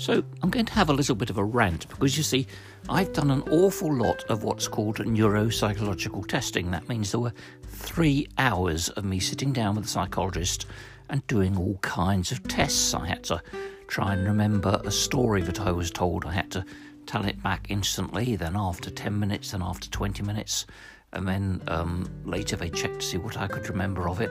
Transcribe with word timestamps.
So, 0.00 0.24
I'm 0.42 0.48
going 0.48 0.64
to 0.64 0.72
have 0.72 0.88
a 0.88 0.94
little 0.94 1.14
bit 1.14 1.28
of 1.28 1.36
a 1.36 1.44
rant 1.44 1.86
because 1.90 2.16
you 2.16 2.22
see, 2.22 2.46
I've 2.88 3.12
done 3.12 3.30
an 3.30 3.42
awful 3.50 3.92
lot 3.94 4.24
of 4.30 4.44
what's 4.44 4.66
called 4.66 4.96
neuropsychological 4.96 6.26
testing. 6.26 6.70
That 6.70 6.88
means 6.88 7.10
there 7.10 7.20
were 7.20 7.34
three 7.66 8.26
hours 8.38 8.88
of 8.88 9.04
me 9.04 9.20
sitting 9.20 9.52
down 9.52 9.76
with 9.76 9.84
a 9.84 9.88
psychologist 9.88 10.64
and 11.10 11.26
doing 11.26 11.54
all 11.54 11.76
kinds 11.82 12.32
of 12.32 12.42
tests. 12.48 12.94
I 12.94 13.08
had 13.08 13.24
to 13.24 13.42
try 13.88 14.14
and 14.14 14.26
remember 14.26 14.80
a 14.86 14.90
story 14.90 15.42
that 15.42 15.60
I 15.60 15.70
was 15.70 15.90
told. 15.90 16.24
I 16.24 16.32
had 16.32 16.50
to 16.52 16.64
tell 17.04 17.26
it 17.26 17.42
back 17.42 17.66
instantly, 17.68 18.36
then 18.36 18.56
after 18.56 18.88
10 18.88 19.18
minutes, 19.20 19.50
then 19.50 19.60
after 19.60 19.90
20 19.90 20.22
minutes. 20.22 20.64
And 21.12 21.28
then 21.28 21.60
um, 21.68 22.08
later 22.24 22.56
they 22.56 22.70
checked 22.70 23.00
to 23.00 23.06
see 23.06 23.18
what 23.18 23.36
I 23.36 23.48
could 23.48 23.68
remember 23.68 24.08
of 24.08 24.22
it. 24.22 24.30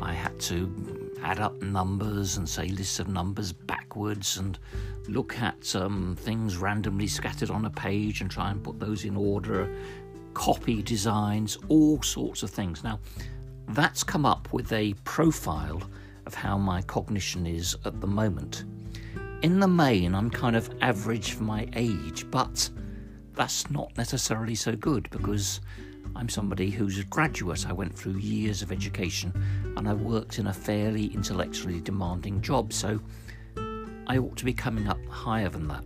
I 0.00 0.14
had 0.14 0.40
to 0.40 0.99
add 1.22 1.40
up 1.40 1.60
numbers 1.62 2.36
and 2.36 2.48
say 2.48 2.68
lists 2.68 2.98
of 2.98 3.08
numbers 3.08 3.52
backwards 3.52 4.36
and 4.38 4.58
look 5.08 5.38
at 5.38 5.74
um, 5.76 6.16
things 6.20 6.56
randomly 6.56 7.06
scattered 7.06 7.50
on 7.50 7.64
a 7.64 7.70
page 7.70 8.20
and 8.20 8.30
try 8.30 8.50
and 8.50 8.62
put 8.62 8.78
those 8.78 9.04
in 9.04 9.16
order, 9.16 9.74
copy 10.34 10.82
designs, 10.82 11.58
all 11.68 12.02
sorts 12.02 12.42
of 12.42 12.50
things. 12.50 12.84
Now, 12.84 12.98
that's 13.68 14.02
come 14.02 14.26
up 14.26 14.52
with 14.52 14.72
a 14.72 14.94
profile 15.04 15.82
of 16.26 16.34
how 16.34 16.58
my 16.58 16.82
cognition 16.82 17.46
is 17.46 17.76
at 17.84 18.00
the 18.00 18.06
moment. 18.06 18.64
In 19.42 19.58
the 19.58 19.68
main, 19.68 20.14
I'm 20.14 20.30
kind 20.30 20.54
of 20.54 20.70
average 20.80 21.32
for 21.32 21.44
my 21.44 21.68
age, 21.74 22.30
but 22.30 22.68
that's 23.34 23.70
not 23.70 23.96
necessarily 23.96 24.54
so 24.54 24.76
good 24.76 25.08
because 25.10 25.60
I'm 26.16 26.28
somebody 26.28 26.70
who's 26.70 26.98
a 26.98 27.04
graduate. 27.04 27.66
I 27.68 27.72
went 27.72 27.96
through 27.96 28.18
years 28.18 28.62
of 28.62 28.72
education 28.72 29.32
and 29.76 29.88
I 29.88 29.94
worked 29.94 30.38
in 30.38 30.48
a 30.48 30.52
fairly 30.52 31.06
intellectually 31.06 31.80
demanding 31.80 32.40
job, 32.40 32.72
so 32.72 33.00
I 34.06 34.18
ought 34.18 34.36
to 34.36 34.44
be 34.44 34.52
coming 34.52 34.88
up 34.88 35.04
higher 35.06 35.48
than 35.48 35.68
that. 35.68 35.84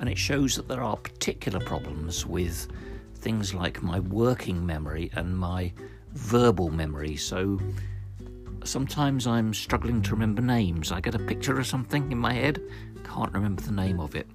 And 0.00 0.08
it 0.08 0.18
shows 0.18 0.56
that 0.56 0.68
there 0.68 0.82
are 0.82 0.96
particular 0.96 1.60
problems 1.60 2.26
with 2.26 2.68
things 3.16 3.54
like 3.54 3.82
my 3.82 4.00
working 4.00 4.66
memory 4.66 5.10
and 5.14 5.36
my 5.36 5.72
verbal 6.12 6.70
memory. 6.70 7.16
So 7.16 7.58
sometimes 8.64 9.26
I'm 9.26 9.54
struggling 9.54 10.02
to 10.02 10.10
remember 10.10 10.42
names. 10.42 10.92
I 10.92 11.00
get 11.00 11.14
a 11.14 11.20
picture 11.20 11.58
of 11.58 11.66
something 11.66 12.10
in 12.12 12.18
my 12.18 12.32
head, 12.32 12.60
can't 13.04 13.32
remember 13.32 13.62
the 13.62 13.72
name 13.72 14.00
of 14.00 14.14
it. 14.14 14.26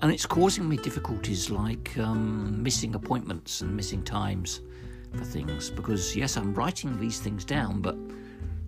And 0.00 0.12
it's 0.12 0.26
causing 0.26 0.68
me 0.68 0.76
difficulties 0.76 1.50
like 1.50 1.96
um, 1.98 2.62
missing 2.62 2.94
appointments 2.94 3.62
and 3.62 3.74
missing 3.74 4.02
times 4.02 4.60
for 5.16 5.24
things 5.24 5.70
because, 5.70 6.14
yes, 6.14 6.36
I'm 6.36 6.54
writing 6.54 6.98
these 7.00 7.18
things 7.18 7.44
down, 7.44 7.80
but 7.80 7.96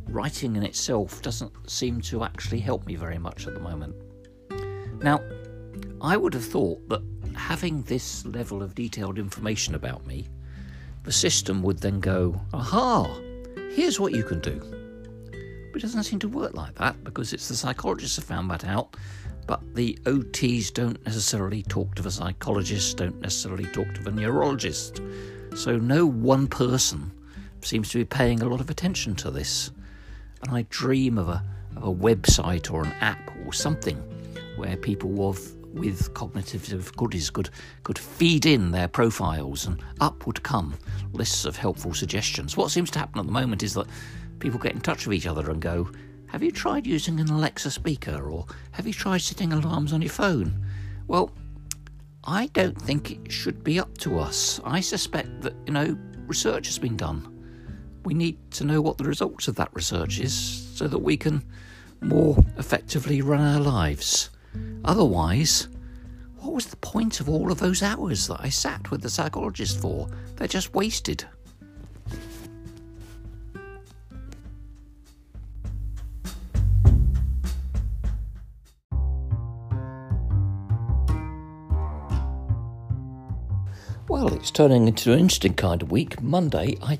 writing 0.08 0.56
in 0.56 0.64
itself 0.64 1.22
doesn't 1.22 1.52
seem 1.70 2.00
to 2.02 2.24
actually 2.24 2.58
help 2.58 2.84
me 2.86 2.96
very 2.96 3.18
much 3.18 3.46
at 3.46 3.54
the 3.54 3.60
moment. 3.60 3.94
Now, 5.02 5.20
I 6.00 6.16
would 6.16 6.34
have 6.34 6.44
thought 6.44 6.88
that 6.88 7.02
having 7.36 7.82
this 7.82 8.24
level 8.26 8.62
of 8.62 8.74
detailed 8.74 9.18
information 9.18 9.76
about 9.76 10.06
me, 10.06 10.26
the 11.04 11.12
system 11.12 11.62
would 11.62 11.78
then 11.78 12.00
go, 12.00 12.40
aha, 12.52 13.04
here's 13.70 14.00
what 14.00 14.12
you 14.12 14.24
can 14.24 14.40
do. 14.40 14.58
But 15.72 15.78
it 15.78 15.82
doesn't 15.82 16.02
seem 16.02 16.18
to 16.20 16.28
work 16.28 16.54
like 16.54 16.74
that 16.76 17.02
because 17.04 17.32
it's 17.32 17.48
the 17.48 17.54
psychologists 17.54 18.16
have 18.16 18.24
found 18.24 18.50
that 18.50 18.64
out, 18.64 18.96
but 19.50 19.74
the 19.74 19.98
OTs 20.04 20.72
don't 20.72 21.04
necessarily 21.04 21.64
talk 21.64 21.96
to 21.96 22.02
the 22.02 22.10
psychologists, 22.12 22.94
don't 22.94 23.20
necessarily 23.20 23.64
talk 23.64 23.92
to 23.94 24.00
the 24.04 24.12
neurologist. 24.12 25.02
So 25.56 25.76
no 25.76 26.06
one 26.06 26.46
person 26.46 27.10
seems 27.60 27.88
to 27.90 27.98
be 27.98 28.04
paying 28.04 28.42
a 28.42 28.48
lot 28.48 28.60
of 28.60 28.70
attention 28.70 29.16
to 29.16 29.30
this 29.32 29.72
and 30.42 30.56
I 30.56 30.66
dream 30.70 31.18
of 31.18 31.28
a, 31.28 31.44
of 31.74 31.82
a 31.82 31.92
website 31.92 32.72
or 32.72 32.84
an 32.84 32.92
app 33.00 33.18
or 33.44 33.52
something 33.52 33.96
where 34.54 34.76
people 34.76 35.10
with, 35.10 35.56
with 35.72 36.14
cognitive 36.14 36.64
difficulties 36.66 37.28
could, 37.28 37.50
could 37.82 37.98
feed 37.98 38.46
in 38.46 38.70
their 38.70 38.86
profiles 38.86 39.66
and 39.66 39.82
up 40.00 40.28
would 40.28 40.44
come 40.44 40.78
lists 41.12 41.44
of 41.44 41.56
helpful 41.56 41.92
suggestions. 41.92 42.56
What 42.56 42.70
seems 42.70 42.88
to 42.92 43.00
happen 43.00 43.18
at 43.18 43.26
the 43.26 43.32
moment 43.32 43.64
is 43.64 43.74
that 43.74 43.88
people 44.38 44.60
get 44.60 44.74
in 44.74 44.80
touch 44.80 45.08
with 45.08 45.16
each 45.16 45.26
other 45.26 45.50
and 45.50 45.60
go, 45.60 45.90
Have 46.32 46.42
you 46.42 46.50
tried 46.50 46.86
using 46.86 47.20
an 47.20 47.28
Alexa 47.28 47.70
speaker 47.70 48.30
or 48.30 48.46
have 48.72 48.86
you 48.86 48.92
tried 48.92 49.22
setting 49.22 49.52
alarms 49.52 49.92
on 49.92 50.02
your 50.02 50.10
phone? 50.10 50.64
Well, 51.06 51.30
I 52.24 52.46
don't 52.48 52.80
think 52.80 53.10
it 53.10 53.32
should 53.32 53.64
be 53.64 53.80
up 53.80 53.98
to 53.98 54.18
us. 54.18 54.60
I 54.64 54.80
suspect 54.80 55.42
that, 55.42 55.54
you 55.66 55.72
know, 55.72 55.98
research 56.26 56.66
has 56.66 56.78
been 56.78 56.96
done 56.96 57.40
we 58.04 58.14
need 58.14 58.38
to 58.52 58.64
know 58.64 58.80
what 58.80 58.98
the 58.98 59.04
results 59.04 59.48
of 59.48 59.56
that 59.56 59.70
research 59.72 60.20
is 60.20 60.34
so 60.74 60.86
that 60.88 60.98
we 60.98 61.16
can 61.16 61.44
more 62.00 62.42
effectively 62.56 63.20
run 63.20 63.40
our 63.40 63.60
lives. 63.60 64.30
Otherwise, 64.84 65.68
what 66.38 66.54
was 66.54 66.66
the 66.66 66.76
point 66.76 67.20
of 67.20 67.28
all 67.28 67.52
of 67.52 67.58
those 67.58 67.82
hours 67.82 68.26
that 68.26 68.40
I 68.40 68.48
sat 68.48 68.90
with 68.90 69.02
the 69.02 69.10
psychologist 69.10 69.80
for? 69.80 70.08
They're 70.36 70.48
just 70.48 70.74
wasted. 70.74 71.26
It's 84.50 84.56
turning 84.56 84.88
into 84.88 85.12
an 85.12 85.20
interesting 85.20 85.54
kind 85.54 85.80
of 85.80 85.92
week. 85.92 86.20
Monday, 86.20 86.76
I 86.82 86.98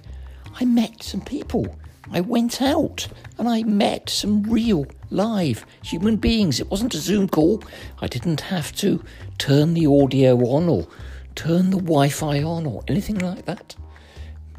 I 0.60 0.64
met 0.64 1.02
some 1.02 1.20
people. 1.20 1.76
I 2.12 2.20
went 2.20 2.62
out 2.62 3.08
and 3.38 3.48
I 3.48 3.64
met 3.64 4.08
some 4.08 4.44
real, 4.44 4.86
live 5.10 5.66
human 5.82 6.16
beings. 6.16 6.60
It 6.60 6.70
wasn't 6.70 6.94
a 6.94 6.98
Zoom 6.98 7.28
call. 7.28 7.64
I 8.00 8.06
didn't 8.06 8.40
have 8.42 8.72
to 8.76 9.02
turn 9.38 9.74
the 9.74 9.86
audio 9.86 10.36
on 10.36 10.68
or 10.68 10.86
turn 11.34 11.70
the 11.70 11.78
Wi 11.78 12.08
Fi 12.08 12.40
on 12.40 12.66
or 12.66 12.84
anything 12.86 13.18
like 13.18 13.46
that. 13.46 13.74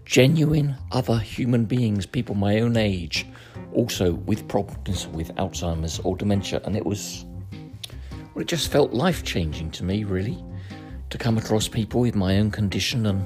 Genuine 0.04 0.76
other 0.92 1.18
human 1.18 1.64
beings, 1.64 2.06
people 2.06 2.36
my 2.36 2.60
own 2.60 2.76
age, 2.76 3.26
also 3.72 4.16
with 4.16 4.50
problems 4.50 5.08
with 5.08 5.34
Alzheimer's 5.36 6.00
or 6.00 6.18
dementia. 6.18 6.60
And 6.66 6.76
it 6.76 6.86
was, 6.86 7.26
well, 8.34 8.42
it 8.42 8.48
just 8.48 8.70
felt 8.70 8.92
life 8.92 9.24
changing 9.24 9.72
to 9.72 9.86
me, 9.86 10.04
really, 10.04 10.44
to 11.12 11.18
come 11.18 11.38
across 11.38 11.68
people 11.68 12.02
with 12.02 12.16
my 12.16 12.38
own 12.40 12.50
condition 12.50 13.06
and 13.06 13.24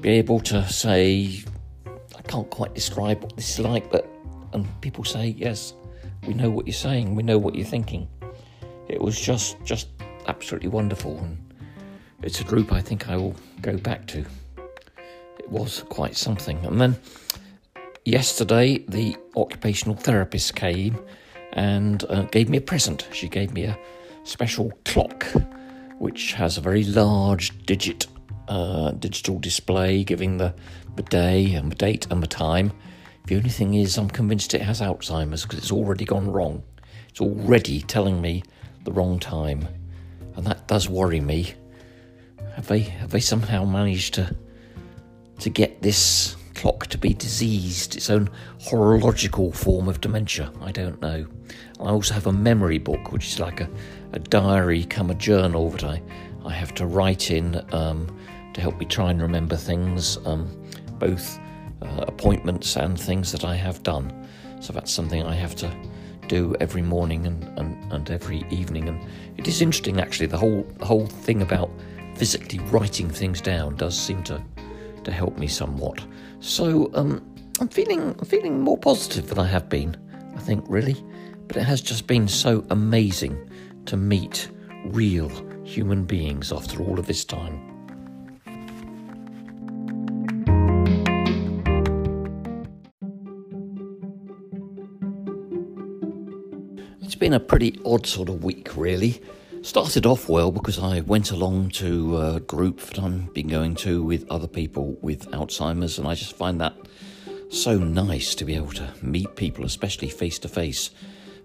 be 0.00 0.10
able 0.10 0.40
to 0.40 0.66
say, 0.68 1.42
I 2.16 2.22
can't 2.22 2.48
quite 2.48 2.74
describe 2.74 3.22
what 3.22 3.36
this 3.36 3.50
is 3.50 3.58
like, 3.58 3.90
but 3.90 4.08
and 4.52 4.66
people 4.80 5.04
say, 5.04 5.34
yes, 5.36 5.74
we 6.26 6.34
know 6.34 6.50
what 6.50 6.66
you're 6.66 6.74
saying, 6.74 7.14
we 7.14 7.22
know 7.22 7.38
what 7.38 7.54
you're 7.54 7.66
thinking. 7.66 8.08
It 8.88 9.00
was 9.00 9.20
just 9.20 9.56
just 9.64 9.88
absolutely 10.26 10.68
wonderful, 10.68 11.18
and 11.18 11.36
it's 12.22 12.40
a 12.40 12.44
group 12.44 12.72
I 12.72 12.80
think 12.80 13.08
I 13.08 13.16
will 13.16 13.34
go 13.60 13.76
back 13.76 14.06
to. 14.08 14.24
It 15.38 15.48
was 15.48 15.84
quite 15.88 16.16
something. 16.16 16.64
And 16.64 16.80
then 16.80 16.96
yesterday, 18.04 18.78
the 18.88 19.16
occupational 19.36 19.96
therapist 19.96 20.54
came 20.54 20.98
and 21.52 22.04
uh, 22.08 22.22
gave 22.22 22.48
me 22.48 22.58
a 22.58 22.60
present. 22.60 23.08
She 23.12 23.28
gave 23.28 23.52
me 23.52 23.64
a 23.64 23.78
special 24.24 24.72
clock, 24.84 25.26
which 26.00 26.32
has 26.32 26.56
a 26.56 26.62
very 26.62 26.82
large 26.82 27.66
digit 27.66 28.06
uh, 28.48 28.90
digital 28.92 29.38
display 29.38 30.02
giving 30.02 30.38
the, 30.38 30.54
the 30.96 31.02
day 31.02 31.52
and 31.52 31.70
the 31.70 31.76
date 31.76 32.06
and 32.10 32.22
the 32.22 32.26
time. 32.26 32.72
The 33.26 33.36
only 33.36 33.50
thing 33.50 33.74
is, 33.74 33.98
I'm 33.98 34.08
convinced 34.08 34.54
it 34.54 34.62
has 34.62 34.80
Alzheimer's 34.80 35.42
because 35.42 35.58
it's 35.58 35.70
already 35.70 36.06
gone 36.06 36.32
wrong. 36.32 36.62
It's 37.10 37.20
already 37.20 37.82
telling 37.82 38.20
me 38.22 38.42
the 38.84 38.92
wrong 38.92 39.18
time, 39.18 39.68
and 40.36 40.46
that 40.46 40.66
does 40.66 40.88
worry 40.88 41.20
me. 41.20 41.52
Have 42.56 42.66
they 42.66 42.80
have 42.80 43.10
they 43.10 43.20
somehow 43.20 43.66
managed 43.66 44.14
to 44.14 44.34
to 45.40 45.50
get 45.50 45.82
this 45.82 46.34
clock 46.60 46.86
to 46.88 46.98
be 46.98 47.14
diseased, 47.14 47.96
its 47.96 48.10
own 48.10 48.28
horological 48.60 49.50
form 49.50 49.88
of 49.88 49.98
dementia? 50.02 50.52
I 50.60 50.72
don't 50.72 51.00
know. 51.00 51.26
I 51.80 51.84
also 51.84 52.12
have 52.12 52.26
a 52.26 52.32
memory 52.32 52.76
book, 52.76 53.12
which 53.12 53.28
is 53.28 53.40
like 53.40 53.62
a, 53.62 53.70
a 54.12 54.18
diary 54.18 54.84
come 54.84 55.10
a 55.10 55.14
journal 55.14 55.70
that 55.70 55.84
I, 55.84 56.02
I 56.44 56.52
have 56.52 56.74
to 56.74 56.84
write 56.84 57.30
in 57.30 57.64
um, 57.72 58.14
to 58.52 58.60
help 58.60 58.78
me 58.78 58.84
try 58.84 59.10
and 59.10 59.22
remember 59.22 59.56
things, 59.56 60.18
um, 60.26 60.54
both 60.98 61.38
uh, 61.80 62.04
appointments 62.06 62.76
and 62.76 63.00
things 63.00 63.32
that 63.32 63.44
I 63.44 63.54
have 63.54 63.82
done. 63.82 64.28
So 64.60 64.74
that's 64.74 64.92
something 64.92 65.22
I 65.22 65.34
have 65.34 65.56
to 65.56 65.74
do 66.28 66.54
every 66.60 66.82
morning 66.82 67.26
and, 67.26 67.42
and, 67.58 67.90
and 67.90 68.10
every 68.10 68.44
evening. 68.50 68.86
And 68.86 69.00
it 69.38 69.48
is 69.48 69.62
interesting, 69.62 69.98
actually, 69.98 70.26
the 70.26 70.36
whole 70.36 70.66
the 70.76 70.84
whole 70.84 71.06
thing 71.06 71.40
about 71.40 71.70
physically 72.16 72.58
writing 72.70 73.08
things 73.08 73.40
down 73.40 73.76
does 73.76 73.98
seem 73.98 74.22
to 74.24 74.42
to 75.04 75.12
help 75.12 75.38
me 75.38 75.46
somewhat. 75.46 76.04
So 76.40 76.90
um, 76.94 77.24
I'm 77.60 77.68
feeling 77.68 78.14
I'm 78.18 78.24
feeling 78.24 78.60
more 78.60 78.78
positive 78.78 79.28
than 79.28 79.38
I 79.38 79.46
have 79.46 79.68
been. 79.68 79.96
I 80.36 80.40
think 80.40 80.64
really, 80.68 80.96
but 81.46 81.56
it 81.56 81.64
has 81.64 81.80
just 81.80 82.06
been 82.06 82.28
so 82.28 82.64
amazing 82.70 83.50
to 83.86 83.96
meet 83.96 84.48
real 84.84 85.30
human 85.64 86.04
beings 86.04 86.52
after 86.52 86.82
all 86.82 86.98
of 86.98 87.06
this 87.06 87.24
time. 87.24 87.66
It's 97.02 97.14
been 97.14 97.34
a 97.34 97.40
pretty 97.40 97.78
odd 97.84 98.06
sort 98.06 98.28
of 98.28 98.44
week, 98.44 98.76
really. 98.76 99.20
Started 99.62 100.06
off 100.06 100.28
well 100.28 100.50
because 100.50 100.78
I 100.78 101.00
went 101.00 101.30
along 101.30 101.70
to 101.70 102.18
a 102.18 102.40
group 102.40 102.80
that 102.80 102.98
I've 102.98 103.32
been 103.34 103.48
going 103.48 103.74
to 103.76 104.02
with 104.02 104.28
other 104.30 104.48
people 104.48 104.96
with 105.02 105.30
Alzheimer's, 105.32 105.98
and 105.98 106.08
I 106.08 106.14
just 106.14 106.34
find 106.34 106.60
that 106.60 106.74
so 107.50 107.76
nice 107.76 108.34
to 108.36 108.44
be 108.44 108.56
able 108.56 108.72
to 108.72 108.92
meet 109.02 109.36
people, 109.36 109.64
especially 109.64 110.08
face 110.08 110.38
to 110.40 110.48
face, 110.48 110.90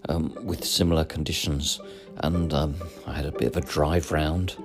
with 0.08 0.64
similar 0.64 1.04
conditions. 1.04 1.78
And 2.18 2.54
um, 2.54 2.76
I 3.06 3.12
had 3.12 3.26
a 3.26 3.32
bit 3.32 3.48
of 3.48 3.56
a 3.58 3.60
drive 3.60 4.10
round. 4.10 4.56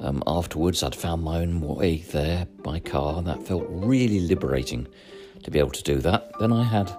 Um, 0.00 0.22
afterwards, 0.26 0.82
I'd 0.82 0.94
found 0.94 1.22
my 1.22 1.38
own 1.38 1.60
way 1.60 1.98
there 1.98 2.46
by 2.62 2.78
car, 2.78 3.18
and 3.18 3.26
that 3.26 3.46
felt 3.46 3.64
really 3.68 4.20
liberating 4.20 4.86
to 5.44 5.50
be 5.50 5.58
able 5.58 5.70
to 5.70 5.82
do 5.82 5.98
that. 5.98 6.30
Then 6.38 6.52
I 6.52 6.62
had, 6.62 6.94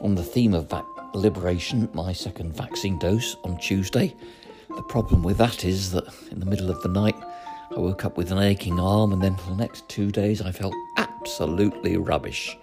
on 0.00 0.16
the 0.16 0.24
theme 0.24 0.54
of 0.54 0.68
vac- 0.68 0.84
liberation 1.14 1.88
my 1.92 2.12
second 2.12 2.54
vaccine 2.54 2.98
dose 2.98 3.36
on 3.44 3.58
Tuesday. 3.58 4.14
The 4.76 4.82
problem 4.82 5.22
with 5.22 5.38
that 5.38 5.64
is 5.64 5.92
that 5.92 6.04
in 6.30 6.40
the 6.40 6.46
middle 6.46 6.70
of 6.70 6.82
the 6.82 6.88
night, 6.88 7.16
I 7.70 7.78
woke 7.78 8.04
up 8.04 8.16
with 8.16 8.32
an 8.32 8.38
aching 8.38 8.80
arm, 8.80 9.12
and 9.12 9.22
then 9.22 9.36
for 9.36 9.50
the 9.50 9.56
next 9.56 9.88
two 9.88 10.10
days, 10.10 10.40
I 10.40 10.52
felt 10.52 10.74
absolutely 10.96 11.96
rubbish. 11.96 12.56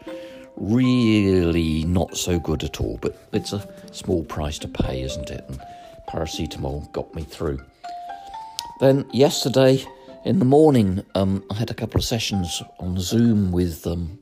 Really 0.55 1.83
not 1.85 2.17
so 2.17 2.39
good 2.39 2.63
at 2.63 2.81
all, 2.81 2.97
but 3.01 3.15
it's 3.31 3.53
a 3.53 3.67
small 3.91 4.23
price 4.23 4.57
to 4.59 4.67
pay, 4.67 5.01
isn't 5.03 5.29
it? 5.29 5.45
And 5.47 5.61
paracetamol 6.09 6.91
got 6.91 7.13
me 7.13 7.23
through. 7.23 7.63
Then, 8.79 9.05
yesterday 9.13 9.83
in 10.25 10.39
the 10.39 10.45
morning, 10.45 11.03
um, 11.15 11.43
I 11.51 11.55
had 11.55 11.71
a 11.71 11.73
couple 11.73 11.99
of 11.99 12.05
sessions 12.05 12.61
on 12.79 12.99
Zoom 12.99 13.51
with 13.51 13.85
um, 13.87 14.19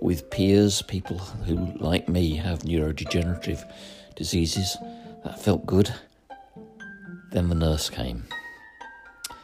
with 0.00 0.28
peers, 0.30 0.82
people 0.82 1.18
who, 1.18 1.72
like 1.78 2.08
me, 2.08 2.36
have 2.36 2.60
neurodegenerative 2.60 3.64
diseases. 4.16 4.76
That 5.24 5.40
felt 5.40 5.64
good. 5.64 5.94
Then 7.34 7.48
the 7.48 7.56
nurse 7.56 7.90
came. 7.90 8.22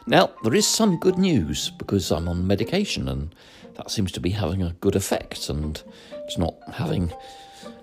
Now, 0.06 0.30
there 0.44 0.54
is 0.54 0.66
some 0.66 0.96
good 0.98 1.18
news 1.18 1.70
because 1.70 2.12
I'm 2.12 2.28
on 2.28 2.46
medication 2.46 3.08
and 3.08 3.34
that 3.74 3.90
seems 3.90 4.12
to 4.12 4.20
be 4.20 4.30
having 4.30 4.62
a 4.62 4.76
good 4.80 4.94
effect 4.94 5.48
and 5.48 5.82
it's 6.24 6.38
not 6.38 6.54
having 6.72 7.12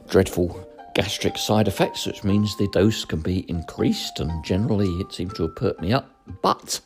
dreadful 0.10 0.66
gastric 0.96 1.38
side 1.38 1.68
effects, 1.68 2.06
which 2.06 2.24
means 2.24 2.56
the 2.56 2.70
dose 2.70 3.04
can 3.04 3.20
be 3.20 3.40
increased 3.50 4.22
and 4.22 4.46
generally 4.46 4.88
it 5.02 5.12
seems 5.12 5.34
to 5.34 5.44
have 5.44 5.58
perked 5.58 5.82
me 5.82 5.92
up. 5.92 6.10
But 6.42 6.80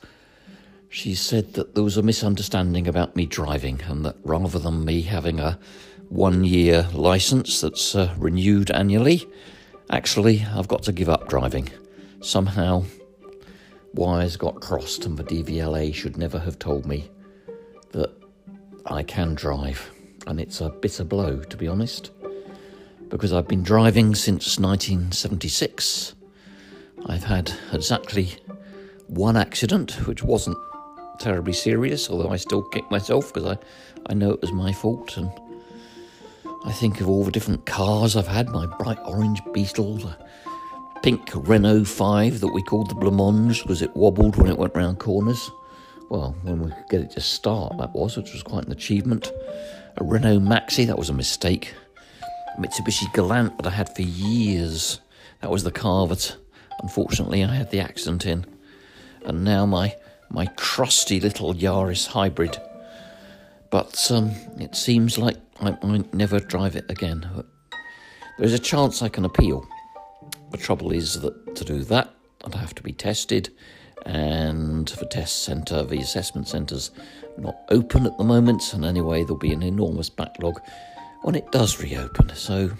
she 0.89 1.13
said 1.13 1.53
that 1.53 1.75
there 1.75 1.83
was 1.83 1.97
a 1.97 2.01
misunderstanding 2.01 2.87
about 2.87 3.15
me 3.15 3.27
driving 3.27 3.81
and 3.87 4.03
that 4.03 4.15
rather 4.23 4.57
than 4.57 4.83
me 4.83 5.03
having 5.03 5.39
a 5.39 5.59
one 6.09 6.43
year 6.43 6.87
license 6.91 7.61
that's 7.61 7.93
uh, 7.93 8.15
renewed 8.17 8.71
annually, 8.71 9.27
actually, 9.91 10.43
I've 10.55 10.67
got 10.67 10.81
to 10.83 10.91
give 10.91 11.07
up 11.07 11.29
driving. 11.29 11.69
Somehow, 12.21 12.83
wires 13.93 14.37
got 14.37 14.61
crossed, 14.61 15.05
and 15.05 15.17
the 15.17 15.23
DVLA 15.23 15.93
should 15.93 16.17
never 16.17 16.39
have 16.39 16.59
told 16.59 16.85
me 16.85 17.09
that 17.91 18.11
I 18.85 19.03
can 19.03 19.35
drive. 19.35 19.91
And 20.27 20.39
it's 20.39 20.61
a 20.61 20.69
bitter 20.69 21.03
blow, 21.03 21.39
to 21.39 21.57
be 21.57 21.67
honest, 21.67 22.11
because 23.09 23.33
I've 23.33 23.47
been 23.47 23.63
driving 23.63 24.15
since 24.15 24.59
1976. 24.59 26.15
I've 27.07 27.23
had 27.23 27.51
exactly 27.73 28.37
one 29.07 29.35
accident, 29.35 30.07
which 30.07 30.23
wasn't 30.23 30.57
terribly 31.19 31.53
serious, 31.53 32.09
although 32.09 32.29
I 32.29 32.37
still 32.37 32.63
kick 32.63 32.89
myself 32.89 33.33
because 33.33 33.57
I, 33.57 33.57
I 34.09 34.13
know 34.13 34.31
it 34.31 34.41
was 34.41 34.51
my 34.51 34.71
fault. 34.71 35.17
And 35.17 35.31
I 36.65 36.71
think 36.71 37.01
of 37.01 37.09
all 37.09 37.23
the 37.23 37.31
different 37.31 37.65
cars 37.65 38.15
I've 38.15 38.27
had 38.27 38.49
my 38.49 38.65
bright 38.65 38.99
orange 39.05 39.41
Beetle, 39.53 39.97
the 39.97 40.17
pink 41.01 41.31
Renault 41.33 41.85
5 41.85 42.41
that 42.41 42.53
we 42.53 42.61
called 42.61 42.89
the 42.89 42.95
Blancmange 42.95 43.63
because 43.63 43.81
it 43.81 43.95
wobbled 43.95 44.35
when 44.35 44.51
it 44.51 44.57
went 44.57 44.75
round 44.75 44.99
corners. 44.99 45.49
Well, 46.09 46.35
when 46.43 46.63
we 46.63 46.71
could 46.71 46.89
get 46.89 47.01
it 47.01 47.11
to 47.11 47.21
start, 47.21 47.77
that 47.79 47.93
was, 47.93 48.17
which 48.17 48.33
was 48.33 48.43
quite 48.43 48.65
an 48.65 48.71
achievement. 48.71 49.31
A 49.97 50.03
Renault 50.03 50.39
Maxi, 50.39 50.85
that 50.85 50.97
was 50.97 51.09
a 51.09 51.13
mistake. 51.13 51.73
Mitsubishi 52.59 53.11
Galant 53.13 53.57
that 53.57 53.67
I 53.67 53.71
had 53.71 53.95
for 53.95 54.03
years. 54.03 54.99
That 55.41 55.49
was 55.49 55.63
the 55.63 55.71
car 55.71 56.05
that, 56.07 56.35
unfortunately, 56.81 57.43
I 57.43 57.55
had 57.55 57.71
the 57.71 57.79
accident 57.79 58.25
in. 58.25 58.45
And 59.25 59.43
now 59.43 59.65
my 59.65 59.95
my 60.29 60.45
trusty 60.57 61.19
little 61.19 61.53
Yaris 61.53 62.07
hybrid. 62.07 62.57
But 63.69 64.09
um, 64.11 64.31
it 64.59 64.75
seems 64.75 65.17
like 65.17 65.37
I 65.59 65.77
might 65.83 66.13
never 66.13 66.39
drive 66.39 66.75
it 66.75 66.89
again. 66.89 67.45
There's 68.37 68.53
a 68.53 68.59
chance 68.59 69.01
I 69.01 69.09
can 69.09 69.25
appeal. 69.25 69.67
The 70.51 70.57
trouble 70.57 70.91
is 70.91 71.21
that 71.21 71.55
to 71.55 71.63
do 71.63 71.83
that, 71.85 72.13
I'd 72.43 72.55
have 72.55 72.75
to 72.75 72.83
be 72.83 72.93
tested, 72.93 73.49
and 74.05 74.87
the 74.87 75.05
test 75.05 75.43
centre, 75.43 75.83
the 75.83 75.99
assessment 75.99 76.47
centre's 76.47 76.91
not 77.37 77.55
open 77.69 78.05
at 78.05 78.17
the 78.17 78.23
moment, 78.23 78.73
and 78.73 78.83
anyway, 78.83 79.21
there'll 79.21 79.37
be 79.37 79.53
an 79.53 79.63
enormous 79.63 80.09
backlog 80.09 80.59
when 81.21 81.35
it 81.35 81.51
does 81.51 81.81
reopen. 81.81 82.35
So 82.35 82.71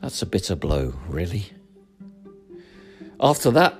that's 0.00 0.22
a 0.22 0.26
bitter 0.26 0.56
blow, 0.56 0.94
really. 1.08 1.52
After 3.20 3.50
that, 3.50 3.78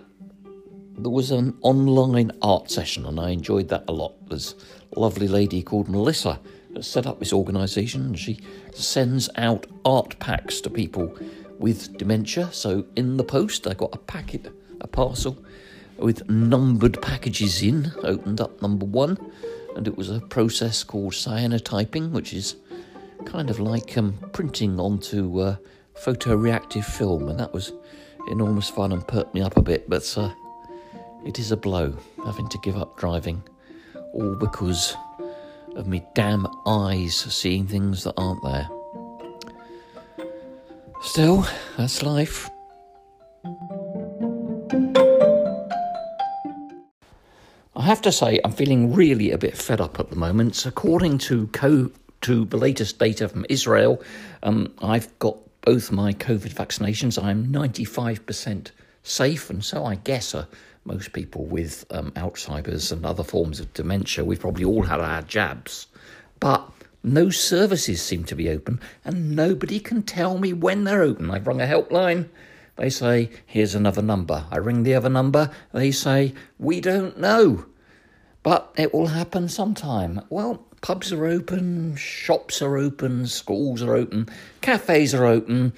there 0.98 1.10
was 1.10 1.30
an 1.30 1.56
online 1.62 2.30
art 2.42 2.70
session, 2.70 3.06
and 3.06 3.18
I 3.18 3.30
enjoyed 3.30 3.68
that 3.68 3.84
a 3.88 3.92
lot. 3.92 4.28
There's 4.28 4.54
a 4.94 5.00
lovely 5.00 5.28
lady 5.28 5.62
called 5.62 5.88
Melissa 5.88 6.38
that 6.74 6.84
set 6.84 7.06
up 7.06 7.18
this 7.18 7.32
organisation, 7.32 8.02
and 8.02 8.18
she 8.18 8.40
sends 8.74 9.30
out 9.36 9.66
art 9.84 10.18
packs 10.18 10.60
to 10.60 10.70
people 10.70 11.16
with 11.60 11.96
dementia. 11.98 12.48
So 12.52 12.86
in 12.96 13.18
the 13.18 13.24
post, 13.24 13.66
I 13.68 13.74
got 13.74 13.94
a 13.94 13.98
packet, 13.98 14.50
a 14.80 14.88
parcel 14.88 15.36
with 15.98 16.28
numbered 16.28 17.00
packages 17.02 17.62
in. 17.62 17.92
Opened 18.02 18.40
up 18.40 18.60
number 18.62 18.86
one, 18.86 19.18
and 19.76 19.86
it 19.86 19.96
was 19.96 20.10
a 20.10 20.20
process 20.20 20.82
called 20.82 21.12
cyanotyping, 21.12 22.10
which 22.10 22.32
is 22.32 22.56
kind 23.26 23.50
of 23.50 23.60
like 23.60 23.96
um, 23.98 24.18
printing 24.32 24.80
onto 24.80 25.40
uh, 25.40 25.56
photoreactive 25.94 26.84
film, 26.84 27.28
and 27.28 27.38
that 27.38 27.52
was 27.52 27.72
enormous 28.30 28.70
fun 28.70 28.92
and 28.92 29.06
perked 29.06 29.34
me 29.34 29.42
up 29.42 29.56
a 29.58 29.62
bit. 29.62 29.88
But 29.88 30.16
uh, 30.16 30.32
it 31.26 31.38
is 31.38 31.52
a 31.52 31.56
blow 31.56 31.94
having 32.24 32.48
to 32.48 32.58
give 32.58 32.76
up 32.76 32.96
driving, 32.96 33.42
all 34.14 34.34
because 34.34 34.96
of 35.76 35.86
me 35.86 36.02
damn 36.14 36.46
eyes 36.66 37.14
seeing 37.14 37.66
things 37.66 38.02
that 38.04 38.14
aren't 38.16 38.42
there. 38.42 38.68
Still, 41.02 41.46
that's 41.78 42.02
life. 42.02 42.50
I 47.74 47.82
have 47.82 48.02
to 48.02 48.12
say, 48.12 48.38
I'm 48.44 48.52
feeling 48.52 48.92
really 48.92 49.30
a 49.30 49.38
bit 49.38 49.56
fed 49.56 49.80
up 49.80 49.98
at 49.98 50.10
the 50.10 50.16
moment. 50.16 50.66
According 50.66 51.18
to 51.18 51.46
co- 51.48 51.90
to 52.20 52.44
the 52.44 52.58
latest 52.58 52.98
data 52.98 53.28
from 53.28 53.46
Israel, 53.48 54.02
um, 54.42 54.74
I've 54.82 55.18
got 55.18 55.38
both 55.62 55.90
my 55.90 56.12
COVID 56.12 56.52
vaccinations. 56.52 57.22
I'm 57.22 57.46
95% 57.46 58.70
safe, 59.02 59.48
and 59.48 59.64
so 59.64 59.86
I 59.86 59.94
guess 59.94 60.34
uh, 60.34 60.44
most 60.84 61.14
people 61.14 61.46
with 61.46 61.86
um, 61.90 62.10
Alzheimer's 62.12 62.92
and 62.92 63.06
other 63.06 63.24
forms 63.24 63.58
of 63.58 63.72
dementia, 63.72 64.22
we've 64.22 64.40
probably 64.40 64.64
all 64.64 64.82
had 64.82 65.00
our 65.00 65.22
jabs. 65.22 65.86
But 66.40 66.70
no 67.02 67.30
services 67.30 68.02
seem 68.02 68.24
to 68.24 68.34
be 68.34 68.50
open, 68.50 68.80
and 69.04 69.34
nobody 69.34 69.80
can 69.80 70.02
tell 70.02 70.38
me 70.38 70.52
when 70.52 70.84
they're 70.84 71.02
open. 71.02 71.30
I've 71.30 71.46
rung 71.46 71.60
a 71.60 71.66
helpline. 71.66 72.28
They 72.76 72.90
say, 72.90 73.30
here's 73.46 73.74
another 73.74 74.02
number. 74.02 74.46
I 74.50 74.56
ring 74.56 74.82
the 74.82 74.94
other 74.94 75.08
number. 75.08 75.50
They 75.72 75.90
say, 75.90 76.34
we 76.58 76.80
don't 76.80 77.18
know. 77.18 77.66
But 78.42 78.72
it 78.76 78.94
will 78.94 79.08
happen 79.08 79.48
sometime. 79.48 80.22
Well, 80.30 80.64
pubs 80.80 81.12
are 81.12 81.26
open, 81.26 81.96
shops 81.96 82.62
are 82.62 82.78
open, 82.78 83.26
schools 83.26 83.82
are 83.82 83.94
open, 83.94 84.28
cafes 84.60 85.14
are 85.14 85.26
open, 85.26 85.74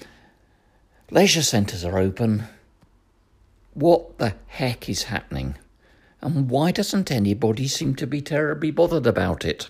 leisure 1.11 1.41
centres 1.41 1.83
are 1.83 1.97
open. 1.97 2.45
What 3.73 4.17
the 4.17 4.35
heck 4.47 4.87
is 4.87 5.03
happening? 5.03 5.55
And 6.21 6.49
why 6.49 6.71
doesn't 6.71 7.11
anybody 7.11 7.67
seem 7.67 7.95
to 7.95 8.07
be 8.07 8.21
terribly 8.21 8.71
bothered 8.71 9.07
about 9.07 9.43
it? 9.43 9.69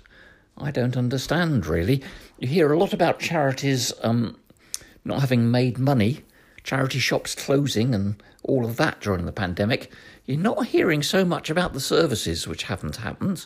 I 0.57 0.71
don't 0.71 0.97
understand, 0.97 1.65
really. 1.65 2.03
You 2.39 2.47
hear 2.47 2.71
a 2.71 2.77
lot 2.77 2.93
about 2.93 3.19
charities 3.19 3.91
um, 4.01 4.37
not 5.05 5.21
having 5.21 5.51
made 5.51 5.77
money, 5.77 6.21
charity 6.63 6.99
shops 6.99 7.35
closing, 7.35 7.93
and 7.93 8.21
all 8.43 8.65
of 8.65 8.77
that 8.77 9.01
during 9.01 9.25
the 9.25 9.31
pandemic. 9.31 9.91
You're 10.25 10.37
not 10.37 10.67
hearing 10.67 11.03
so 11.03 11.25
much 11.25 11.49
about 11.49 11.73
the 11.73 11.79
services 11.79 12.47
which 12.47 12.63
haven't 12.63 12.97
happened. 12.97 13.45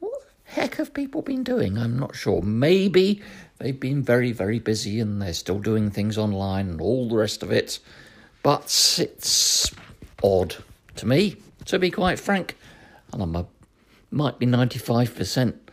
What 0.00 0.12
the 0.20 0.52
heck 0.52 0.76
have 0.76 0.94
people 0.94 1.22
been 1.22 1.44
doing? 1.44 1.78
I'm 1.78 1.98
not 1.98 2.16
sure. 2.16 2.42
Maybe 2.42 3.22
they've 3.58 3.78
been 3.78 4.02
very, 4.02 4.32
very 4.32 4.58
busy 4.58 5.00
and 5.00 5.20
they're 5.20 5.34
still 5.34 5.60
doing 5.60 5.90
things 5.90 6.18
online 6.18 6.68
and 6.70 6.80
all 6.80 7.08
the 7.08 7.16
rest 7.16 7.42
of 7.42 7.52
it. 7.52 7.78
But 8.42 8.64
it's 8.98 9.72
odd 10.22 10.56
to 10.96 11.06
me, 11.06 11.36
to 11.66 11.78
be 11.78 11.90
quite 11.90 12.18
frank. 12.18 12.56
And 13.12 13.36
a, 13.36 13.46
might 14.10 14.38
be 14.38 14.46
95% 14.46 15.63